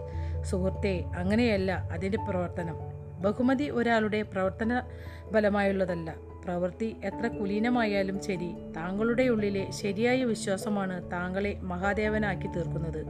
സുഹൃത്തെ 0.42 1.04
അങ്ങനെയല്ല 1.18 1.88
അതിന്റെ 1.92 2.18
പ്രവർത്തനം. 2.18 2.76
ബഹുമതി 3.20 3.70
ഒരാളുടെ 3.70 4.22
പ്രവർത്തന 4.22 4.82
ഫലമായുള്ളതല്ല. 5.34 6.14
പ്രവൃത്തി 6.44 6.96
എത്ര 7.04 7.26
കുലീനമായാലും 7.26 8.22
ശരി 8.22 8.54
താങ്കളുടെ 8.76 9.22
ഉള്ളിലെ 9.22 9.70
ശരിയായ 9.70 10.24
വിശ്വാസമാണ് 10.24 11.10
താങ്കളെ 11.12 11.58
മഹാദേവനാക്കി 11.62 12.46
തീർക്കുന്നത്. 12.46 13.06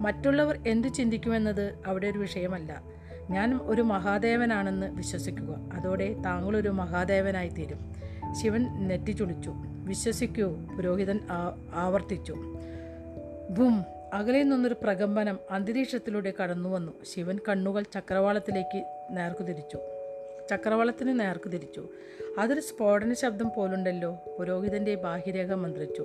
മറ്റുള്ളവർ 0.00 0.58
എന്തു 0.66 0.88
ചിന്തിക്കുമെന്നത് 0.88 1.78
അവിടെ 1.86 2.06
ഒരു 2.06 2.18
വിഷയമല്ല. 2.18 2.82
ഞാൻ 3.30 3.60
ഒരു 3.62 3.82
മഹാദേവനാണെന്ന് 3.82 4.94
വിശ്വസിക്കുക. 4.94 5.70
അതോടെ 5.72 6.12
താങ്കളൊരു 6.12 6.68
മഹാദേവനായി 6.68 7.48
തീരും 7.48 7.92
ശിവൻ 8.42 8.88
നെറ്റിച്ചുളിച്ചു 8.88 9.54
വിശ്വസിക്കൂ 9.92 10.46
പുരോഹിതൻ 10.76 11.18
ആവർത്തിച്ചു. 11.74 12.34
ബും 13.56 13.74
അകലെ 14.14 14.42
നിന്നൊരു 14.42 14.76
പ്രകമ്പനം 14.82 15.38
അന്തരീക്ഷത്തിലൂടെ 15.50 16.32
കടന്നു 16.38 16.68
വന്നു 16.68 16.92
ശിവൻ 17.10 17.38
കണ്ണുകൾ 17.48 17.82
ചക്രവാളത്തിലേക്ക് 17.94 18.80
നേർക്കുതിരിച്ചു 19.10 19.78
ചക്രവാളത്തിന് 20.50 21.20
നേർക്കു 21.20 21.48
തിരിച്ചു. 21.48 21.82
അതൊരു 22.38 22.60
സ്ഫോടന 22.60 23.12
ശബ്ദം 23.12 23.50
പോലുണ്ടല്ലോ 23.56 24.10
പുരോഹിതന്റെ 24.38 24.94
ബാഹ്യരേഖ 24.94 25.52
മന്ത്രിച്ചു. 25.52 26.04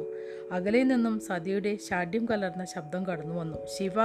അകലെ 0.52 0.84
നിന്നും 0.84 1.20
സതിയുടെ 1.20 1.78
ഷാഢ്യം 1.90 2.26
കലർന്ന 2.26 2.66
ശബ്ദം 2.66 3.06
കടന്നു 3.06 3.36
വന്നു 3.36 3.58
ശിവ! 3.78 3.98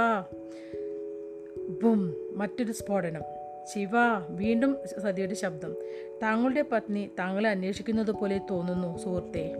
ബും 1.81 2.01
മറ്റൊരു 2.37 2.71
സ്ഫോടനം. 2.71 3.42
ശിവ 3.71 3.89
വീണ്ടും 4.29 4.77
സതിയുടെ 5.01 5.33
ശബ്ദം. 5.33 5.75
താങ്കളുടെ 6.23 6.65
പത്നി 6.71 7.09
താങ്കളെ 7.19 7.49
അന്വേഷിക്കുന്നത് 7.49 8.11
പോലെ 8.11 8.41
തോന്നുന്നു 8.51 8.97
സുഹൃത്തെ. 8.97 9.55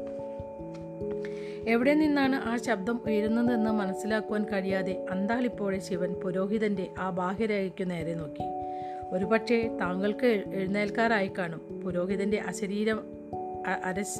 എവിടെ 1.67 1.93
നിന്നാണ് 1.93 2.35
ആ 2.35 2.57
ശബ്ദം 2.57 2.99
ഉയരുന്നതെന്ന് 3.05 3.71
മനസ്സിലാക്കുവാൻ 3.71 4.43
കഴിയാതെ 4.43 5.05
അന്താളിപ്പോഴെ 5.09 5.79
ശിവൻ 5.79 6.13
പുരോഹിതന്റെ 6.13 6.87
ആ 6.97 7.09
ബാഹ്യരേഖയ്ക്കു 7.09 7.83
നേരെ 7.83 8.13
നോക്കി. 8.13 8.43
ഒരുപക്ഷെ 9.15 9.77
താങ്കൾക്ക് 9.81 10.25
എഴ്- 10.25 10.53
എഴുന്നേൽക്കാറായി 10.53 11.31
കാണും. 11.37 11.81
പുരോഹിതന്റെ 11.81 12.37
അശരീരം 12.37 13.03
അരസ് 13.83 14.19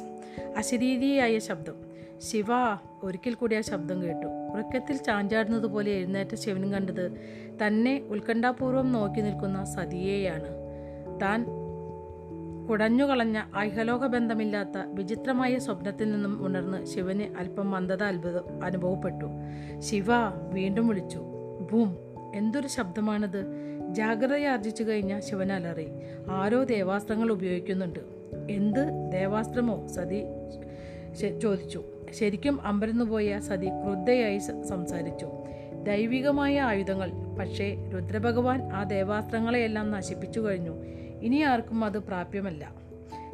അശരീരിയായ 0.56 1.38
ശബ്ദം. 1.38 1.74
ശിവ 2.18 2.46
ഒരിക്കൽ 3.02 3.34
കൂടി 3.34 3.54
ആ 3.54 3.60
ശബ്ദം 3.60 4.02
കേട്ടു. 4.02 4.26
ഉറക്കത്തിൽ 4.26 4.96
ചാഞ്ചാടുന്നത് 4.96 5.66
പോലെ 5.66 5.90
എഴുന്നേറ്റ 5.90 6.34
ശിവൻ 6.34 6.72
കണ്ടത് 6.72 7.12
തന്നെ 7.66 8.02
ഉത്കണ്ഠാപൂർവം 8.08 8.92
നോക്കി 8.92 9.20
നിൽക്കുന്ന 9.20 9.64
സതിയെയാണ്. 9.64 10.48
താൻ 11.22 11.46
കുടഞ്ഞുകളഞ്ഞ 12.66 13.42
ഐഹലോക 13.58 14.06
ബന്ധമില്ലാത്ത 14.06 14.78
വിചിത്രമായ 14.86 15.58
സ്വപ്നത്തിൽ 15.58 16.10
നിന്നും 16.10 16.46
ഉണർന്ന് 16.46 16.86
ശിവന് 16.86 17.22
അല്പം 17.22 17.70
മന്ദത 17.70 18.02
അത്ഭുതം 18.02 18.64
അനുഭവപ്പെട്ടു. 18.64 19.24
ശിവ 19.78 20.04
വീണ്ടും 20.52 20.88
വിളിച്ചു 20.88 21.22
ഭൂം 21.72 21.96
എന്തൊരു 22.34 22.68
ശബ്ദമാണിത്? 22.68 23.44
ജാഗ്രതയാർജിച്ചു 23.90 24.84
കഴിഞ്ഞ 24.84 25.20
ശിവൻ 25.20 25.52
അലറി 25.52 25.88
ആരോ 26.30 26.62
ദേവാസ്ത്രങ്ങൾ 26.62 27.32
ഉപയോഗിക്കുന്നുണ്ട്. 27.32 28.00
എന്ത്? 28.50 29.12
ദേവാസ്ത്രമോ? 29.12 29.86
സതി 29.86 30.22
ചോദിച്ചു. 31.42 31.82
ശരിക്കും 32.12 32.60
അമ്പരന്നുപോയ 32.62 33.40
സതി 33.40 33.66
ക്രുദ്ധയായി 33.66 34.38
സംസാരിച്ചു. 34.62 35.26
ദൈവികമായ 35.82 36.60
ആയുധങ്ങൾ 36.60 37.10
പക്ഷേ 37.38 37.90
രുദ്രഭഗവാൻ 37.94 38.72
ആ 38.72 38.82
ദേവാസ്ത്രങ്ങളെയെല്ലാം 38.82 39.90
നശിപ്പിച്ചു 39.90 40.40
കഴിഞ്ഞു. 40.40 40.84
ഇനി 41.22 41.36
ആർക്കും 41.36 41.84
അത് 41.84 41.98
പ്രാപ്യമല്ല. 41.98 42.72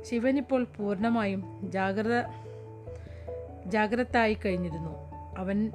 ശിവനിപ്പോൾ 0.02 0.66
പൂർണമായും 0.76 1.70
ജാഗ്രത 1.70 2.22
ജാഗ്രതായി 3.66 4.36
കഴിഞ്ഞിരുന്നു. 4.44 5.10
അവൻ 5.38 5.70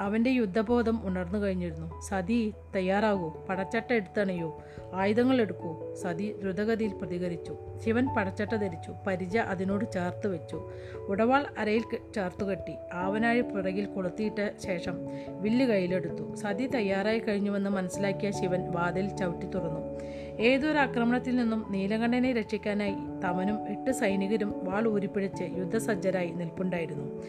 അവന്റെ 0.00 0.30
യുദ്ധബോധം 0.30 1.00
ഉണർന്നു 1.04 1.38
കഴിഞ്ഞിരുന്നു. 1.38 2.00
സതി 2.08 2.54
തയ്യാറാകൂ. 2.74 3.28
പടച്ചട്ട 3.48 3.92
എടുത്തണയോ. 3.92 4.62
ആയുധങ്ങൾ 4.94 5.40
എടുക്കൂ. 5.40 5.94
സതി 5.94 6.34
ദ്രുതഗതിയിൽ 6.40 6.92
പ്രതികരിച്ചു. 6.92 7.56
ശിവൻ 7.84 8.06
പടച്ചട്ട 8.16 8.50
ധരിച്ചു. 8.50 8.94
പരിച 9.06 9.36
അതിനോട് 9.36 9.92
ചേർത്ത് 9.92 10.26
വെച്ചു. 10.26 10.70
ഉടവാൾ 11.08 11.46
അരയിൽ 11.58 11.82
ചേർത്ത് 11.82 12.14
ചേർത്തു 12.14 12.44
കെട്ടി. 12.44 12.74
ആവനാഴി 12.92 13.40
പുറകിൽ 13.40 13.86
കൊളുത്തിയിട്ട 13.86 14.50
ശേഷം 14.66 14.94
വില്ല് 15.40 15.64
കയ്യിലെടുത്തു. 15.66 16.34
സതി 16.34 16.66
തയ്യാറായി 16.66 17.18
കഴിഞ്ഞുവെന്ന് 17.18 17.70
മനസ്സിലാക്കിയ 17.70 18.30
ശിവൻ 18.30 18.70
വാതിൽ 18.70 19.08
ചവിട്ടി 19.16 19.46
തുറന്നു. 19.46 20.00
ഏതൊരു 20.40 20.78
ആക്രമണത്തിൽ 20.78 21.36
നിന്നും 21.36 21.66
നീലകണ്ഠനെ 21.70 22.32
രക്ഷിക്കാനായി 22.32 22.94
തമനും 23.24 23.68
എട്ട് 23.68 23.90
സൈനികരും 23.90 24.64
വാൾ 24.64 24.88
ഊരിപ്പിടിച്ച് 24.88 25.44
യുദ്ധസജ്ജരായി 25.44 26.30
നിൽപ്പുണ്ടായിരുന്നു. 26.30 27.22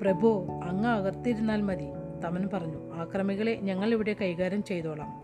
പ്രഭു 0.00 0.60
അങ്ങ് 0.64 0.88
അകത്തിരുന്നാൽ 0.88 1.60
മതി. 1.60 1.88
തമൻ 2.24 2.48
പറഞ്ഞു 2.52 2.94
ആക്രമികളെ 2.94 3.58
ഞങ്ങൾ 3.62 3.92
ഇവിടെ 3.92 4.16
കൈകാര്യം 4.20 4.64
ചെയ്തോളാം. 4.64 5.22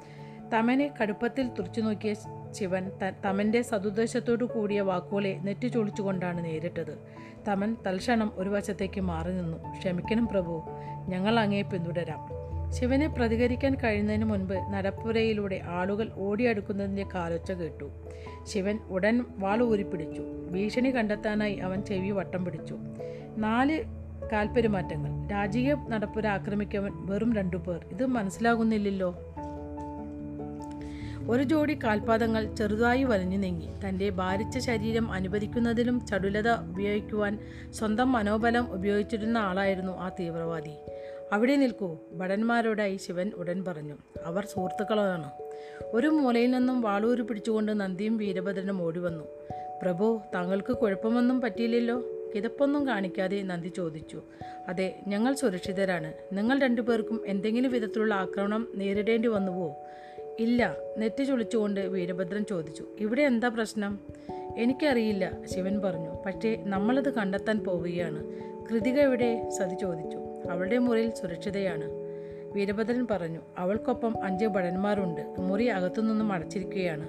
തമനെ 0.55 0.95
കടുപ്പത്തിൽ 1.03 1.49
തുറച്ചു 1.49 1.81
നോക്കിയ 1.81 2.15
ശിവൻ 2.51 2.89
ത- 2.89 3.13
തമന്റെ 3.27 3.63
സതുദ്ദേശത്തോടു 3.63 4.45
കൂടിയ 4.45 4.81
വാക്കുകളെ 4.81 5.39
നെറ്റി 5.43 5.67
ചൊളിച്ചുകൊണ്ടാണ് 5.67 6.45
നേരിട്ടത്. 6.45 6.99
തമൻ 7.49 7.77
തൽക്ഷണം 7.87 8.33
ഒരു 8.35 8.49
വശത്തേക്ക് 8.49 9.01
മാറി 9.01 9.33
നിന്നു. 9.33 9.79
ക്ഷമിക്കണം 9.79 10.29
പ്രഭു 10.29 10.63
ഞങ്ങൾ 11.09 11.39
അങ്ങേ 11.39 11.63
പിന്തുടരാം. 11.63 12.45
ശിവനെ 12.73 13.07
പ്രതികരിക്കാൻ 13.07 13.75
കഴിയുന്നതിന് 13.75 14.25
മുൻപ് 14.25 14.55
നടപ്പുരയിലൂടെ 14.55 15.61
ആളുകൾ 15.65 16.11
ഓടിയടുക്കുന്നതിന്റെ 16.15 17.07
കാലൊച്ച 17.15 17.53
കേട്ടു. 17.53 17.91
ശിവൻ 18.43 18.79
ഉടൻ 18.89 19.25
വാൾ 19.37 19.63
ഊരിപ്പിടിച്ചു. 19.63 20.23
ഭീഷണി 20.53 20.97
കണ്ടെത്താനായി 20.97 21.55
അവൻ 21.55 21.83
ചെവി 21.83 22.11
വട്ടം 22.11 22.45
പിടിച്ചു. 22.45 22.79
നാല് 23.37 23.85
കാൽപ്പെരുമാറ്റങ്ങൾ 24.33 25.29
രാജകീയ 25.29 25.75
നടപ്പുര 25.89 26.27
ആക്രമിക്കവൻ 26.27 26.91
വെറും 26.95 27.37
രണ്ടു 27.37 27.57
പേർ. 27.57 27.87
ഇത് 27.91 28.07
മനസ്സിലാകുന്നില്ലല്ലോ. 28.07 29.15
ഒരു 31.29 31.43
ജോഡി 31.43 31.79
കാൽപാദങ്ങൾ 31.85 32.55
ചെറുതായി 32.55 33.05
വലിഞ്ഞു 33.05 33.37
നീങ്ങി. 33.37 33.89
തന്റെ 33.89 34.11
ഭാരിച്ച 34.11 34.59
ശരീരം 34.59 35.13
അനുവദിക്കുന്നതിലും 35.13 36.07
ചടുലത 36.07 36.49
ഉപയോഗിക്കുവാൻ 36.49 37.39
സ്വന്തം 37.71 38.13
മനോബലം 38.13 38.73
ഉപയോഗിച്ചിരുന്ന 38.73 39.39
ആളായിരുന്നു 39.39 39.93
ആ 39.93 40.09
തീവ്രവാദി. 40.09 40.73
അവിടെ 41.33 41.57
നിൽക്കൂ 41.57 41.99
ഭടന്മാരോടായി 42.13 42.97
ശിവൻ 42.97 43.31
ഉടൻ 43.37 43.65
പറഞ്ഞു. 43.65 43.95
അവർ 44.25 44.45
സുഹൃത്തുക്കളാണ്. 44.45 45.31
ഒരു 45.85 46.07
മൂലയിൽ 46.07 46.51
നിന്നും 46.51 46.81
വാളൂരി 46.81 47.23
പിടിച്ചുകൊണ്ട് 47.23 47.81
നന്ദിയും 47.81 48.17
വീരഭദ്രനും 48.17 48.83
ഓടി 48.83 48.99
വന്നു 48.99 49.25
പ്രഭു 49.83 50.21
താങ്കൾക്ക് 50.35 50.73
കുഴപ്പമൊന്നും 50.73 51.41
പറ്റിയില്ലല്ലോ? 51.41 52.03
കിതപ്പൊന്നും 52.35 52.87
കാണിക്കാതെ 52.87 53.43
നന്ദി 53.43 53.69
ചോദിച്ചു. 53.69 54.23
അതെ 54.69 54.97
ഞങ്ങൾ 55.07 55.35
സുരക്ഷിതരാണ്. 55.35 56.13
നിങ്ങൾ 56.33 56.59
രണ്ടുപേർക്കും 56.59 57.21
എന്തെങ്കിലും 57.27 57.73
വിധത്തിലുള്ള 57.73 58.15
ആക്രമണം 58.15 58.69
നേരിടേണ്ടി 58.75 59.29
വന്നുവോ? 59.29 59.77
ഇല്ല 60.39 60.77
നെറ്റി 60.99 61.25
ചുളിച്ചുകൊണ്ട് 61.25 61.81
വീരഭദ്രൻ 61.81 62.45
ചോദിച്ചു. 62.45 62.87
ഇവിടെ 63.01 63.23
എന്താ 63.23 63.49
പ്രശ്നം? 63.49 63.99
എനിക്കറിയില്ല 64.57 65.33
ശിവൻ 65.45 65.81
പറഞ്ഞു. 65.81 66.11
പക്ഷേ 66.27 66.65
നമ്മളത് 66.67 67.15
കണ്ടെത്താൻ 67.15 67.65
പോവുകയാണ്. 67.65 68.27
കൃതിക 68.71 69.01
എവിടെ 69.01 69.51
സതി 69.51 69.75
ചോദിച്ചു. 69.75 70.17
അവളുടെ 70.51 70.79
മുറിയിൽ 70.79 71.11
സുരക്ഷിതയാണ്. 71.11 71.91
വീരഭദ്രൻ 72.53 73.07
പറഞ്ഞു. 73.11 73.41
അവൾക്കൊപ്പം 73.59 74.25
അഞ്ച് 74.25 74.45
ഭടന്മാരുണ്ട്. 74.45 75.35
മുറി 75.39 75.65
അകത്തുനിന്നും 75.65 76.33
അടച്ചിരിക്കുകയാണ്. 76.33 77.09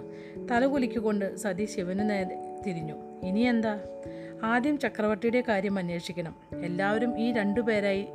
തലകുലിക്കുകൊണ്ട് 0.51 1.35
സതി 1.35 1.65
ശിവന് 1.65 2.09
നേരെ 2.09 2.61
തിരിഞ്ഞു. 2.67 2.95
ഇനി 3.23 3.39
എന്താ 3.39 3.79
ആദ്യം 4.43 4.77
ചക്രവർത്തിയുടെ 4.77 5.43
കാര്യം 5.47 5.77
അന്വേഷിക്കണം. 5.77 6.35
എല്ലാവരും 6.63 7.19
ഈ 7.19 7.31
രണ്ടു 7.31 7.61
പേരായി 7.61 8.05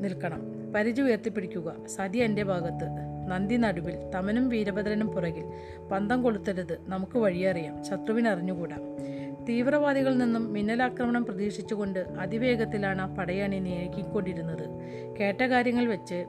നിൽക്കണം. 0.00 0.72
പരിചി 0.72 1.02
ഉയർത്തിപ്പിടിക്കുക. 1.02 1.86
സതി 1.86 2.18
എന്റെ 2.18 2.42
ഭാഗത്ത്. 2.42 2.84
നന്ദി 3.28 3.56
നടുവിൽ. 3.56 4.10
തമനും 4.14 4.48
വീരഭദ്രനും 4.48 5.08
പുറകിൽ. 5.08 5.44
പന്തം 5.92 6.22
കൊളുത്തരുത്. 6.22 6.78
നമുക്ക് 6.86 7.18
വഴിയറിയാം 7.18 7.84
ശത്രുവിനറിഞ്ഞുകൂടാം 7.84 8.80
തീവ്രവാദികളിൽ 9.48 10.18
നിന്നും 10.18 10.52
മിന്നലാക്രമണം 10.52 11.24
പ്രതീക്ഷിച്ചുകൊണ്ട് 11.24 11.98
അതിവേഗത്തിലാണ് 11.98 13.16
പടയണി 13.16 13.58
നീക്കിക്കൊണ്ടിരുന്നത് 13.58 14.68
കേട്ട 15.20 15.42
കാര്യങ്ങൾ 15.42 15.84
വെച്ച് 15.84 16.26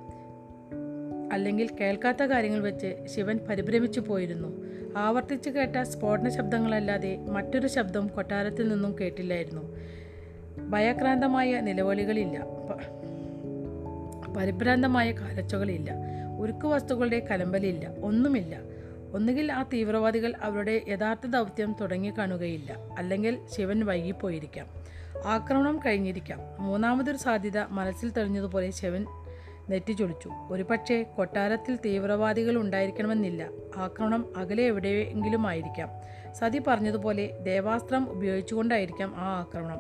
അല്ലെങ്കിൽ 1.33 1.69
കേൾക്കാത്ത 1.81 2.23
കാര്യങ്ങൾ 2.23 2.59
വെച്ച് 2.59 2.95
ശിവൻ 3.05 3.39
പരിഭ്രമിച്ചു 3.49 3.99
പോയിരുന്നു. 3.99 4.60
ആവർത്തിച്ച് 4.97 5.49
കേട്ട 5.49 5.81
സ്ഫോടന 5.81 6.29
ശബ്ദങ്ങളല്ലാതെ 6.29 7.17
മറ്റൊരു 7.17 7.67
ശബ്ദം 7.67 8.07
കൊട്ടാരത്തിൽ 8.07 8.69
നിന്നും 8.69 8.95
കേട്ടില്ലായിരുന്നു. 9.01 9.77
ഭയക്രാന്തമായ 10.69 11.59
നിലവിളികളില്ല. 11.59 12.45
പരിഭ്രാന്തമായ 14.37 15.11
കാലച്ചകളില്ല 15.11 15.93
ഉരുക്കു 16.39 16.67
വസ്തുക്കളുടെ 16.67 17.27
കലമ്പലില്ല. 17.31 17.87
ഒന്നുമില്ല. 17.87 18.57
ഒന്നുകിൽ 19.13 19.51
ആ 19.51 19.63
തീവ്രവാദികൾ 19.63 20.33
അവരുടെ 20.41 20.81
യഥാർത്ഥ 20.87 21.27
ദൗത്യം 21.27 21.75
തുടങ്ങിക്കാണുകയില്ല. 21.81 22.77
അല്ലെങ്കിൽ 22.97 23.37
ശിവൻ 23.57 23.85
വൈകിപ്പോയിരിക്കാം. 23.85 24.67
ആക്രമണം 25.25 25.79
കഴിഞ്ഞിരിക്കാം. 25.85 26.39
മൂന്നാമതൊരു 26.59 27.17
സാധ്യത 27.17 27.57
മനസ്സിൽ 27.57 28.09
തെളിഞ്ഞതുപോലെ 28.09 28.71
ശിവൻ 28.71 29.05
നെറ്റി 29.71 29.91
ചൊളിച്ചു 29.91 30.29
ഒരുപക്ഷെ 30.49 31.03
കൊട്ടാരത്തിൽ 31.03 31.75
തീവ്രവാദികൾ 31.75 32.57
ഉണ്ടായിരിക്കണമെന്നില്ല. 32.57 33.49
ആക്രമണം 33.77 34.33
അകലെ 34.37 34.63
എവിടെയെങ്കിലും 34.63 35.47
ആയിരിക്കാം 35.47 35.89
സതി 36.33 36.61
പറഞ്ഞതുപോലെ 36.67 37.37
ദേവാസ്ത്രം 37.43 38.09
ഉപയോഗിച്ചുകൊണ്ടായിരിക്കാം 38.09 39.13
ആ 39.17 39.39
ആക്രമണം. 39.39 39.79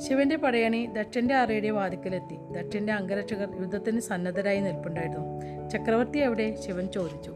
ശിവന്റെ 0.00 0.36
പടയണി 0.36 0.86
ദക്ഷന്റെ 0.86 1.34
അറയുടെ 1.34 1.70
വാതിക്കലെത്തി. 1.70 2.36
ദക്ഷന്റെ 2.52 2.92
അംഗരക്ഷകർ 2.92 3.48
യുദ്ധത്തിന് 3.60 4.00
സന്നദ്ധരായി 4.00 4.60
നിൽപ്പുണ്ടായിരുന്നു. 4.60 5.68
ചക്രവർത്തി 5.68 6.18
എവിടെ 6.18 6.60
ശിവൻ 6.66 6.86
ചോദിച്ചു. 6.86 7.34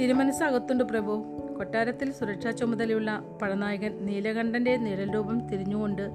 തിരുമനസ് 0.00 0.42
അകത്തുണ്ട് 0.42 0.84
പ്രഭു. 0.84 1.24
കൊട്ടാരത്തിൽ 1.56 2.12
സുരക്ഷാ 2.12 2.50
ചുമതലയുള്ള 2.50 3.22
പടനായകൻ 3.42 4.06
നീലകണ്ഠന്റെ 4.06 4.76
നിഴൽ 4.76 5.14
രൂപം 5.14 5.48
തിരിഞ്ഞുകൊണ്ട് 5.48 6.10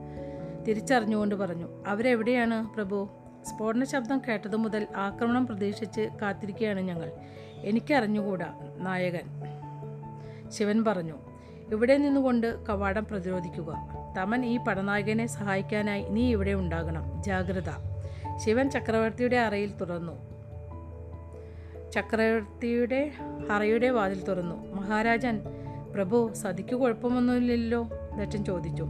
തിരിച്ചറിഞ്ഞുകൊണ്ട് 0.67 1.35
പറഞ്ഞു. 1.35 1.83
അവരെവിടെയാണ് 1.87 2.69
പ്രഭു? 2.75 3.09
സ്ഫോടന 3.45 3.83
ശബ്ദം 3.83 4.21
കേട്ടതു 4.27 4.55
മുതൽ 4.55 4.87
ആക്രമണം 4.95 5.47
പ്രതീക്ഷിച്ച് 5.47 6.09
കാത്തിരിക്കുകയാണ് 6.21 6.79
ഞങ്ങൾ. 6.79 7.11
എനിക്കറിഞ്ഞുകൂടാ 7.61 8.59
നായകൻ. 8.77 9.43
ശിവൻ 10.49 10.83
പറഞ്ഞു 10.83 11.13
ഇവിടെ 11.71 11.97
നിന്നുകൊണ്ട് 11.97 12.65
കവാടം 12.65 13.05
പ്രതിരോധിക്കുക. 13.05 13.73
തമൻ 14.17 14.45
ഈ 14.45 14.57
പടനായകനെ 14.57 15.27
സഹായിക്കാനായി 15.27 16.03
നീ 16.03 16.31
ഇവിടെ 16.31 16.53
ഉണ്ടാകണം. 16.53 17.23
ജാഗ്രത. 17.23 17.69
ശിവൻ 18.37 18.69
ചക്രവർത്തിയുടെ 18.69 19.35
അറയിൽ 19.35 19.77
തുറന്നു. 19.77 20.29
ചക്രവർത്തിയുടെ 21.91 23.11
അറയുടെ 23.51 23.89
വാതിൽ 23.89 24.23
തുറന്നു. 24.23 24.73
മഹാരാജൻ 24.73 25.41
പ്രഭു 25.95 26.33
സതിക്ക് 26.33 26.75
കുഴപ്പമൊന്നുമില്ലല്ലോ? 26.75 27.89
ദക്ഷൻ 28.19 28.45
ചോദിച്ചു. 28.45 28.87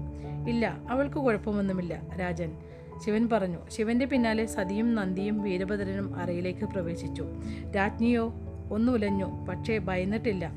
ഇല്ല 0.50 0.78
അവൾക്ക് 0.90 1.16
കുഴപ്പമൊന്നുമില്ല 1.16 2.02
രാജൻ. 2.20 2.58
ശിവൻ 3.06 3.30
പറഞ്ഞു 3.30 3.58
ശിവന്റെ 3.70 4.06
പിന്നാലെ 4.06 4.46
സതിയും 4.46 4.96
നന്ദിയും 4.96 5.42
വീരഭദ്രനും 5.42 6.16
അറയിലേക്ക് 6.16 6.66
പ്രവേശിച്ചു. 6.66 7.28
രാജ്ഞിയോ 7.76 8.34
ഒന്നുലഞ്ഞു 8.72 9.46
പക്ഷേ 9.50 9.78
ഭയന്നിട്ടില്ല. 9.78 10.52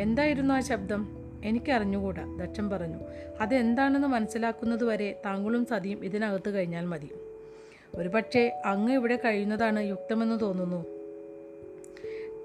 എന്തായിരുന്നു 0.00 0.54
ആ 0.54 0.60
ശബ്ദം? 0.60 1.18
എനിക്കറിഞ്ഞുകൂടാ 1.44 2.36
ദക്ഷൻ 2.40 2.70
പറഞ്ഞു. 2.70 2.98
അതെന്താണെന്ന് 3.40 4.08
മനസ്സിലാക്കുന്നതുവരെ 4.08 5.20
താങ്കളും 5.26 5.66
സതിയും 5.66 6.04
ഇതിനകത്ത് 6.04 6.50
കഴിഞ്ഞാൽ 6.50 6.84
മതി. 6.84 7.08
ഒരുപക്ഷെ 7.94 8.62
അങ്ങ് 8.66 8.92
ഇവിടെ 8.92 9.16
കഴിയുന്നതാണ് 9.24 9.88
യുക്തമെന്ന് 9.88 10.40
തോന്നുന്നു. 10.40 10.84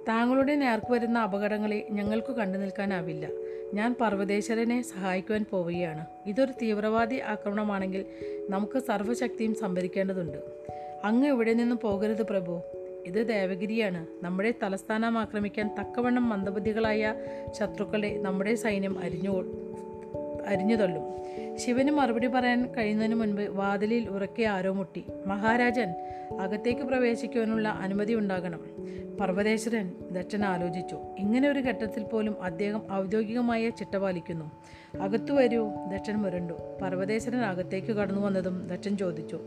താങ്കളുടെ 0.08 0.56
നേർക്ക് 0.56 0.92
വരുന്ന 0.92 1.20
അപകടങ്ങളെ 1.20 1.88
ഞങ്ങൾക്ക് 1.92 2.32
കണ്ടു 2.32 2.58
നിൽക്കാനാവില്ല. 2.58 3.28
ഞാൻ 3.74 3.96
പർവതേശ്വരനെ 4.02 4.82
സഹായിക്കുവാൻ 4.82 5.46
പോവുകയാണ്. 5.52 6.06
ഇതൊരു 6.26 6.52
തീവ്രവാദി 6.52 7.16
ആക്രമണമാണെങ്കിൽ 7.16 8.06
നമുക്ക് 8.50 8.80
സർവശക്തിയും 8.80 9.56
സംഭരിക്കേണ്ടതുണ്ട്. 9.56 10.38
അങ്ങ് 11.04 11.28
ഇവിടെ 11.28 11.54
നിന്നും 11.54 11.80
പോകരുത് 11.84 12.24
പ്രഭു. 12.24 12.62
ഇത് 13.06 13.28
ദേവഗിരിയാണ്. 13.28 14.08
നമ്മുടെ 14.24 14.54
തലസ്ഥാനം 14.64 15.18
ആക്രമിക്കാൻ 15.18 15.76
തക്കവണ്ണം 15.80 16.30
മന്ദബുദ്ധികളായ 16.30 17.14
ശത്രുക്കളെ 17.52 18.18
നമ്മുടെ 18.22 18.56
സൈന്യം 18.56 19.00
അരിഞ്ഞു 19.00 19.44
അരിഞ്ഞു 20.48 20.76
തള്ളും. 20.76 21.04
ശിവന് 21.56 21.92
മറുപടി 21.92 22.28
പറയാൻ 22.28 22.74
കഴിയുന്നതിന് 22.78 23.16
മുൻപ് 23.16 23.42
വാതിലിൽ 23.42 24.10
ഉറക്കെ 24.10 24.44
ആരോ 24.44 24.74
മുട്ടി. 24.74 25.04
മഹാരാജൻ 25.26 25.94
അകത്തേക്ക് 26.40 26.82
പ്രവേശിക്കുവാനുള്ള 26.82 27.70
അനുമതി 27.70 28.14
ഉണ്ടാകണം. 28.14 28.60
പർവതേശ്വരൻ 29.20 29.92
ദക്ഷൻ 30.12 30.46
ആലോചിച്ചു. 30.46 30.98
ഇങ്ങനെ 31.20 31.50
ഒരു 31.50 31.60
ഘട്ടത്തിൽ 31.60 32.04
പോലും 32.04 32.44
അദ്ദേഹം 32.44 32.82
ഔദ്യോഗികമായ 32.92 33.70
ചിട്ട 33.70 33.98
പാലിക്കുന്നു. 33.98 34.52
അകത്തു 35.02 35.32
വരൂ 35.32 35.70
ദക്ഷൻ 35.92 36.14
മുരണ്ടു. 36.14 36.54
പർവതേശ്വരൻ 36.82 37.38
അകത്തേക്ക് 37.38 37.88
കടന്നു 37.88 38.22
വന്നതും 38.22 38.68
ദക്ഷൻ 38.68 38.98
ചോദിച്ചു. 38.98 39.40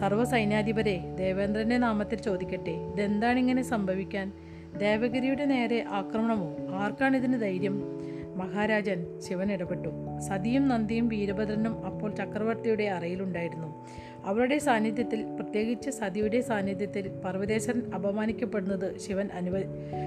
സർവസൈന്യാധിപരെ 0.00 1.14
ദേവേന്ദ്രന്റെ 1.18 1.78
നാമത്തിൽ 1.78 2.16
ചോദിക്കട്ടെ. 2.16 2.70
ഇതെന്താണിങ്ങനെ 2.70 3.62
സംഭവിക്കാൻ? 3.62 4.32
ദേവഗിരിയുടെ 4.78 5.44
നേരെ 5.44 5.84
ആക്രമണമോ? 5.88 6.56
ആർക്കാണ് 6.74 7.16
ഇതിന് 7.16 7.40
ധൈര്യം? 7.40 7.95
മഹാരാജൻ 8.36 9.20
ശിവൻ 9.28 9.52
ഇടപെട്ടു 9.52 9.88
സതിയും 10.18 10.68
നന്ദിയും 10.68 11.08
വീരഭദ്രനും 11.08 11.86
അപ്പോൾ 11.86 12.14
ചക്രവർത്തിയുടെ 12.14 12.84
അറയിലുണ്ടായിരുന്നു. 12.84 13.86
അവരുടെ 14.24 14.58
സാന്നിധ്യത്തിൽ 14.58 15.24
പ്രത്യേകിച്ച് 15.24 15.90
സതിയുടെ 15.90 16.40
സാന്നിധ്യത്തിൽ 16.40 17.08
പർവതേശ്വരൻ 17.24 17.82
അപമാനിക്കപ്പെടുന്നത് 17.94 18.98
ശിവൻ 18.98 19.28
അനുവ 19.34 19.54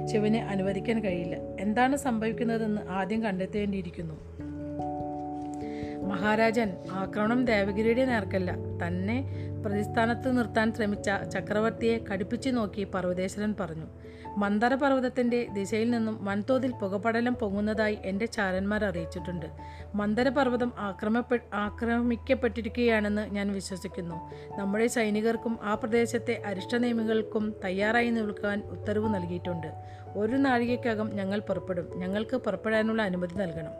ശിവനെ 0.06 0.44
അനുവദിക്കാൻ 0.44 1.00
കഴിയില്ല. 1.04 1.36
എന്താണ് 1.60 1.96
സംഭവിക്കുന്നതെന്ന് 1.96 2.82
ആദ്യം 2.89 3.24
കണ്ടെത്തേണ്ടിയിരിക്കുന്നു. 3.24 4.15
മഹാരാജൻ 6.10 6.70
ആക്രമണം 6.92 7.46
ദേവഗിരിയുടെ 7.46 8.06
നേർക്കല്ല 8.06 8.56
തന്നെ 8.88 9.18
പ്രതിസ്ഥാനത്ത് 9.65 10.38
നിർത്താൻ 10.38 10.74
ശ്രമിച്ച 10.74 11.10
ചക്രവർത്തിയെ 11.34 11.98
കടുപ്പിച്ചു 12.13 12.50
നോക്കി 12.50 12.84
പർവതേശ്വരൻ 12.84 13.56
പറഞ്ഞു 13.60 13.86
മന്ദര 14.38 14.76
പർവതത്തിന്റെ 14.76 15.48
ദിശയിൽ 15.54 15.91
നിന്നും 15.91 16.26
വൻതോതിൽ 16.26 16.72
പുകപടലം 16.72 17.34
പൊങ്ങുന്നതായി 17.34 17.98
എന്റെ 18.06 18.26
ചാരന്മാർ 18.26 18.86
അറിയിച്ചിട്ടുണ്ട്. 18.86 19.45
മന്ദര 19.95 20.30
പർവതം 20.30 20.74
ആക്രമപ്പെ 20.78 21.39
ആക്രമിക്കപ്പെട്ടിരിക്കുകയാണെന്ന് 21.54 23.32
ഞാൻ 23.32 23.54
വിശ്വസിക്കുന്നു. 23.54 24.32
നമ്മുടെ 24.58 24.88
സൈനികർക്കും 24.88 25.60
ആ 25.63 25.74
പ്രദേശത്തെ 25.74 26.43
അരിഷ്ടനിയമങ്ങൾക്കും 26.45 27.56
തയ്യാറായി 27.63 28.10
നിൽക്കാൻ 28.10 28.62
ഉത്തരവ് 28.69 29.15
നൽകിയിട്ടുണ്ട്. 29.15 29.67
ഒരു 30.15 30.36
നാഴികയ്ക്കകം 30.36 31.10
ഞങ്ങൾ 31.13 31.39
പുറപ്പെടും. 31.39 32.00
ഞങ്ങൾക്ക് 32.00 32.38
പുറപ്പെടാനുള്ള 32.38 33.02
അനുമതി 33.02 33.36
നൽകണം. 33.36 33.72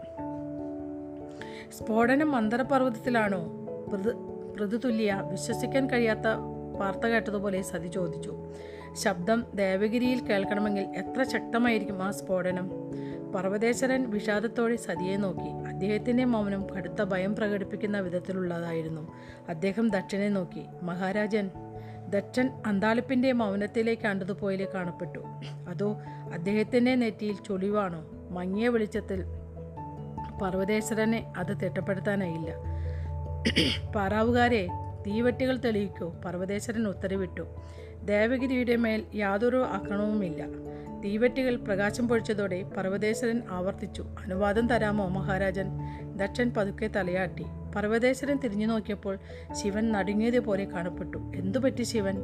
സ്ഫോടനം 1.77 2.31
മന്ദരപർവതത്തിലാണോ 2.31 3.55
പൃഥുതുല്യ 4.59 5.23
വിശ്വസിക്കാൻ 5.31 5.89
കഴിയാത്ത 5.89 6.27
വാർത്ത 6.77 6.99
കേട്ടതുപോലെ 6.99 7.61
സതി 7.61 7.87
ചോദിച്ചു. 7.87 8.35
ശബ്ദം 8.93 9.45
ദേവഗിരിയിൽ 9.55 10.19
കേൾക്കണമെങ്കിൽ 10.19 10.81
എത്ര 10.81 11.23
ശക്തമായിരിക്കും 11.23 12.03
ആ 12.03 12.11
സ്ഫോടനം? 12.11 12.69
പർവതേശ്വരൻ 13.31 14.09
വിഷാദത്തോടെ 14.09 14.75
സതിയെ 14.75 15.17
നോക്കി. 15.17 15.49
അദ്ദേഹത്തിന്റെ 15.49 16.25
മൗനം 16.25 16.67
കടുത്ത 16.69 17.03
ഭയം 17.03 17.35
പ്രകടിപ്പിക്കുന്ന 17.35 17.99
വിധത്തിലുള്ളതായിരുന്നു. 17.99 19.13
അദ്ദേഹം 19.49 19.89
ദക്ഷനെ 19.89 20.29
നോക്കി. 20.29 20.65
മഹാരാജൻ 20.81 21.49
ദക്ഷൻ 22.09 22.51
അന്താളിപ്പിന്റെ 22.65 23.31
മൗനത്തിലേക്ക് 23.31 24.01
കണ്ടതുപോലെ 24.01 24.67
കാണപ്പെട്ടു. 24.75 25.19
അതോ 25.69 25.97
അദ്ദേഹത്തിന്റെ 26.33 26.95
നെറ്റിയിൽ 26.95 27.35
ചൊളിവാണോ? 27.47 28.05
മങ്ങിയ 28.29 28.67
വെളിച്ചത്തിൽ 28.67 29.23
പർവതേശ്വരനെ 30.41 31.33
അത് 31.37 31.61
തിട്ടപ്പെടുത്താനായില്ല. 31.63 32.78
പാറാവുകാരെ 33.95 34.67
തീവട്ടികൾ 35.07 35.57
തെളിയിക്കൂ 35.57 36.13
പർവതേശ്വരൻ 36.25 36.88
ഉത്തരവിട്ടു. 36.88 37.41
ദേവഗിരിയുടെ 38.03 38.75
മേൽ 38.75 39.03
യാതൊരു 39.15 39.65
ആക്രമവുമില്ല 39.65 40.45
തീവറ്റികൾ 41.03 41.55
പ്രകാശം 41.55 42.07
പൊഴിച്ചതോടെ 42.07 42.63
പർവതേശ്വരൻ 42.63 43.41
ആവർത്തിച്ചു. 43.49 44.01
അനുവാദം 44.01 44.67
തരാമോ 44.67 45.07
മഹാരാജൻ? 45.07 45.65
ദക്ഷൻ 46.15 46.53
പതുക്കെ 46.57 46.88
തലയാട്ടി. 46.88 47.45
പർവതേശ്വരൻ 47.75 48.38
തിരിഞ്ഞു 48.38 48.67
നോക്കിയപ്പോൾ 48.67 49.17
ശിവൻ 49.51 49.91
നടുങ്ങിയതുപോലെ 49.91 50.65
കാണപ്പെട്ടു. 50.65 51.17
എന്തുപറ്റി 51.35 51.83
ശിവൻ? 51.83 52.15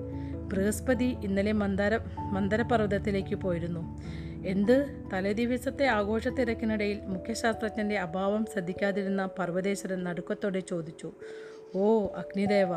ബൃഹസ്പതി 0.47 1.15
ഇന്നലെ 1.23 1.51
മന്ദാര 1.51 1.97
മന്ദരപർവതത്തിലേക്ക് 2.19 3.35
പോയിരുന്നു. 3.35 4.01
എന്ത്? 4.45 5.03
തലേദിവസത്തെ 5.13 5.85
ആഘോഷത്തിരക്കിനിടയിൽ 5.85 6.99
മുഖ്യശാസ്ത്രജ്ഞന്റെ 7.01 7.97
അഭാവം 7.97 8.45
ശ്രദ്ധിക്കാതിരുന്ന 8.53 9.29
പർവതേശ്വരൻ 9.39 10.03
നടുക്കത്തോടെ 10.03 10.59
ചോദിച്ചു 10.59 11.11
ഓ 11.75 12.07
അഗ്നിദേവ 12.15 12.67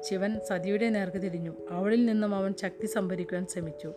ശിവൻ 0.00 0.40
സതിയുടെ 0.48 0.88
നേർക്ക് 0.88 1.16
തിരിഞ്ഞു. 1.16 1.54
അവളിൽ 1.70 2.06
നിന്നും 2.06 2.34
അവൻ 2.34 2.54
ശക്തി 2.60 2.86
സംഭരിക്കുവാൻ 2.86 3.46
ശ്രമിച്ചു. 3.46 3.92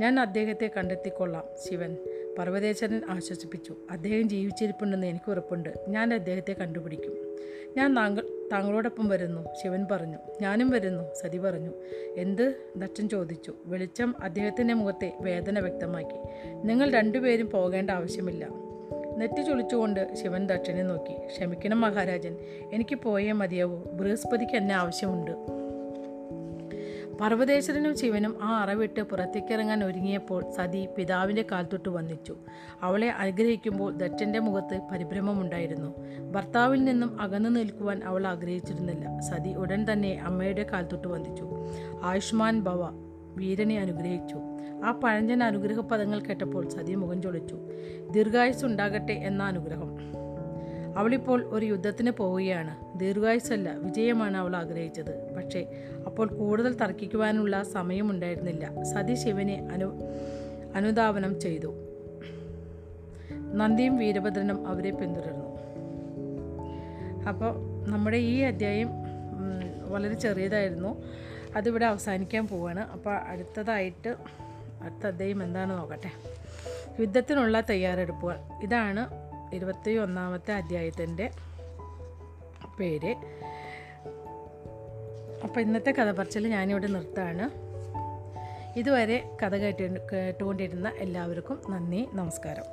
ഞാൻ 0.00 0.20
അദ്ദേഹത്തെ 0.20 0.70
കണ്ടെത്തിക്കൊള്ളാം 0.76 1.44
ശിവൻ 1.68 1.96
പർവതേശ്വരൻ 2.38 3.02
ആശ്വസിപ്പിച്ചു. 3.08 3.76
അദ്ദേഹം 3.90 4.28
ജീവിച്ചിരിപ്പുണ്ടെന്ന് 4.28 5.06
എനിക്ക് 5.06 5.30
ഉറപ്പുണ്ട്. 5.30 5.70
ഞാൻ 5.88 6.14
അദ്ദേഹത്തെ 6.14 6.52
കണ്ടുപിടിക്കും. 6.52 7.36
ഞാൻ 7.76 7.96
താങ്കൾ 7.96 8.35
താങ്കളോടൊപ്പം 8.52 9.08
വരുന്നു. 9.08 9.54
ശിവൻ 9.62 9.86
പറഞ്ഞു. 9.90 10.18
ഞാനും 10.42 10.70
വരുന്നു. 10.70 11.14
സതി 11.14 11.38
പറഞ്ഞു. 11.38 11.70
എന്ത്? 12.16 12.54
ദക്ഷൻ 12.76 13.08
ചോദിച്ചു. 13.08 13.54
വെളിച്ചം 13.64 14.14
അദ്ദേഹത്തിന്റെ 14.22 14.74
മുഖത്തെ 14.74 15.12
വേദന 15.20 15.58
വ്യക്തമാക്കി. 15.58 16.16
നിങ്ങൾ 16.66 16.90
രണ്ടുപേരും 16.90 17.50
പോകേണ്ട 17.50 17.90
ആവശ്യമില്ല. 17.90 18.48
നെറ്റി 19.16 19.42
ചൊളിച്ചുകൊണ്ട് 19.42 20.14
ശിവൻ 20.14 20.46
ദക്ഷനെ 20.46 20.82
നോക്കി. 20.82 21.26
ക്ഷമിക്കണം 21.26 21.80
മഹാരാജൻ. 21.80 22.36
എനിക്ക് 22.72 22.96
പോയേ 22.96 23.32
മതിയാവൂ. 23.32 23.82
ബൃഹസ്പതിക്ക് 23.92 24.56
എന്നെ 24.56 24.74
ആവശ്യമുണ്ട്. 24.74 25.30
പർവതേശ്വരനും 27.20 27.98
ശിവനും 27.98 28.38
ആ 28.42 28.62
അറവിട്ട് 28.62 29.00
പുറത്തേക്കിറങ്ങാൻ 29.00 29.84
ഒരുങ്ങിയപ്പോൾ 29.84 30.42
സതി 30.56 30.88
പിതാവിന്റെ 30.98 31.44
കാൽത്തൊട്ട് 31.52 31.88
വന്നിച്ചു. 31.88 32.36
അവളെ 32.82 33.08
അനുഗ്രഹിക്കുമ്പോൾ 33.10 33.92
ദക്ഷന്റെ 33.92 34.38
മുഖത്ത് 34.38 34.80
പരിഭ്രമമുണ്ടായിരുന്നു. 34.92 35.94
ഭർത്താവിൽ 36.32 36.84
നിന്നും 36.84 37.20
അകന്നു 37.20 37.48
നിൽക്കുവാൻ 37.48 38.00
അവൾ 38.04 38.26
ആഗ്രഹിച്ചിരുന്നില്ല. 38.26 39.20
സതി 39.20 39.54
ഉടൻ 39.54 39.92
തന്നെ 39.92 40.20
അമ്മയുടെ 40.26 40.66
കാൽത്തൊട്ട് 40.72 41.08
വന്നിച്ചു 41.08 41.50
ആയുഷ്മാൻ 42.02 42.60
ഭവ 42.60 42.88
വീരനെ 43.36 43.80
അനുഗ്രഹിച്ചു. 43.80 44.36
ആ 44.84 44.92
പഴഞ്ചൻ 44.92 45.42
അനുഗ്രഹ 45.42 45.80
പദങ്ങൾ 45.80 46.20
കേട്ടപ്പോൾ 46.20 46.68
സതി 46.68 46.94
മുഖം 46.94 47.22
ചൊളിച്ചു. 47.22 47.58
ദീർഘായുസ് 48.10 48.64
ഉണ്ടാകട്ടെ 48.64 49.12
എന്ന 49.12 49.42
അനുഗ്രഹം. 49.42 50.16
അവളിപ്പോൾ 50.96 51.44
ഒരു 51.44 51.66
യുദ്ധത്തിന് 51.66 52.10
പോവുകയാണ്. 52.10 52.98
ദീർഘായുസല്ല 52.98 53.72
വിജയമാണ് 53.72 54.36
അവൾ 54.36 54.56
ആഗ്രഹിച്ചത്. 54.56 55.34
പക്ഷേ 55.34 55.66
അപ്പോൾ 56.06 56.28
കൂടുതൽ 56.28 56.74
തർക്കിക്കുവാനുള്ള 56.74 57.62
സമയമുണ്ടായിരുന്നില്ല. 57.62 58.82
സതി 58.82 59.14
ശിവനെ 59.14 59.68
അനു 59.72 59.92
അനുധാവനം 60.74 61.40
ചെയ്തു. 61.40 61.74
നന്ദിയും 63.54 63.98
വീരഭദ്രനും 63.98 64.66
അവരെ 64.66 64.90
പിന്തുടർന്നു. 64.90 65.56
അപ്പോൾ 67.28 67.52
നമ്മുടെ 67.90 68.16
ഈ 68.16 68.40
അധ്യായം 68.40 68.88
വളരെ 69.88 70.14
ചെറിയതായിരുന്നു. 70.14 71.02
അതിവിടെ 71.56 71.86
അവസാനിക്കാൻ 71.86 72.46
പോവാണ്. 72.46 72.80
അപ്പോൾ 72.80 73.14
അടുത്തതായിട്ട് 73.14 74.08
അടുത്ത 74.82 75.06
അധ്യായം 75.06 75.42
എന്താണെന്ന് 75.42 75.78
നോക്കട്ടെ. 75.78 76.10
യുദ്ധത്തിനുള്ള 77.00 77.62
തയ്യാറെടുപ്പുകൾ. 77.70 78.36
ഇതാണ് 78.62 79.25
ഇരുപത്തി 79.52 79.90
ഒന്നാമത്തെ 79.90 80.52
അധ്യായത്തിന്റെ 80.52 81.30
പേര്. 82.80 83.14
അപ്പോൾ 85.44 85.60
ഇന്നത്തെ 85.60 85.90
കഥ 85.90 86.12
പറച്ചിൽ 86.12 86.48
ഞാനിവിടെ 86.48 86.86
നിർത്താണ്. 86.86 87.66
ഇതുവരെ 88.78 89.36
കഥ 89.42 89.56
കേട്ട് 89.56 90.10
കേട്ടുകൊണ്ടിരുന്ന 90.10 90.92
എല്ലാവർക്കും 90.98 91.60
നന്ദി 91.68 92.08
നമസ്കാരം. 92.12 92.64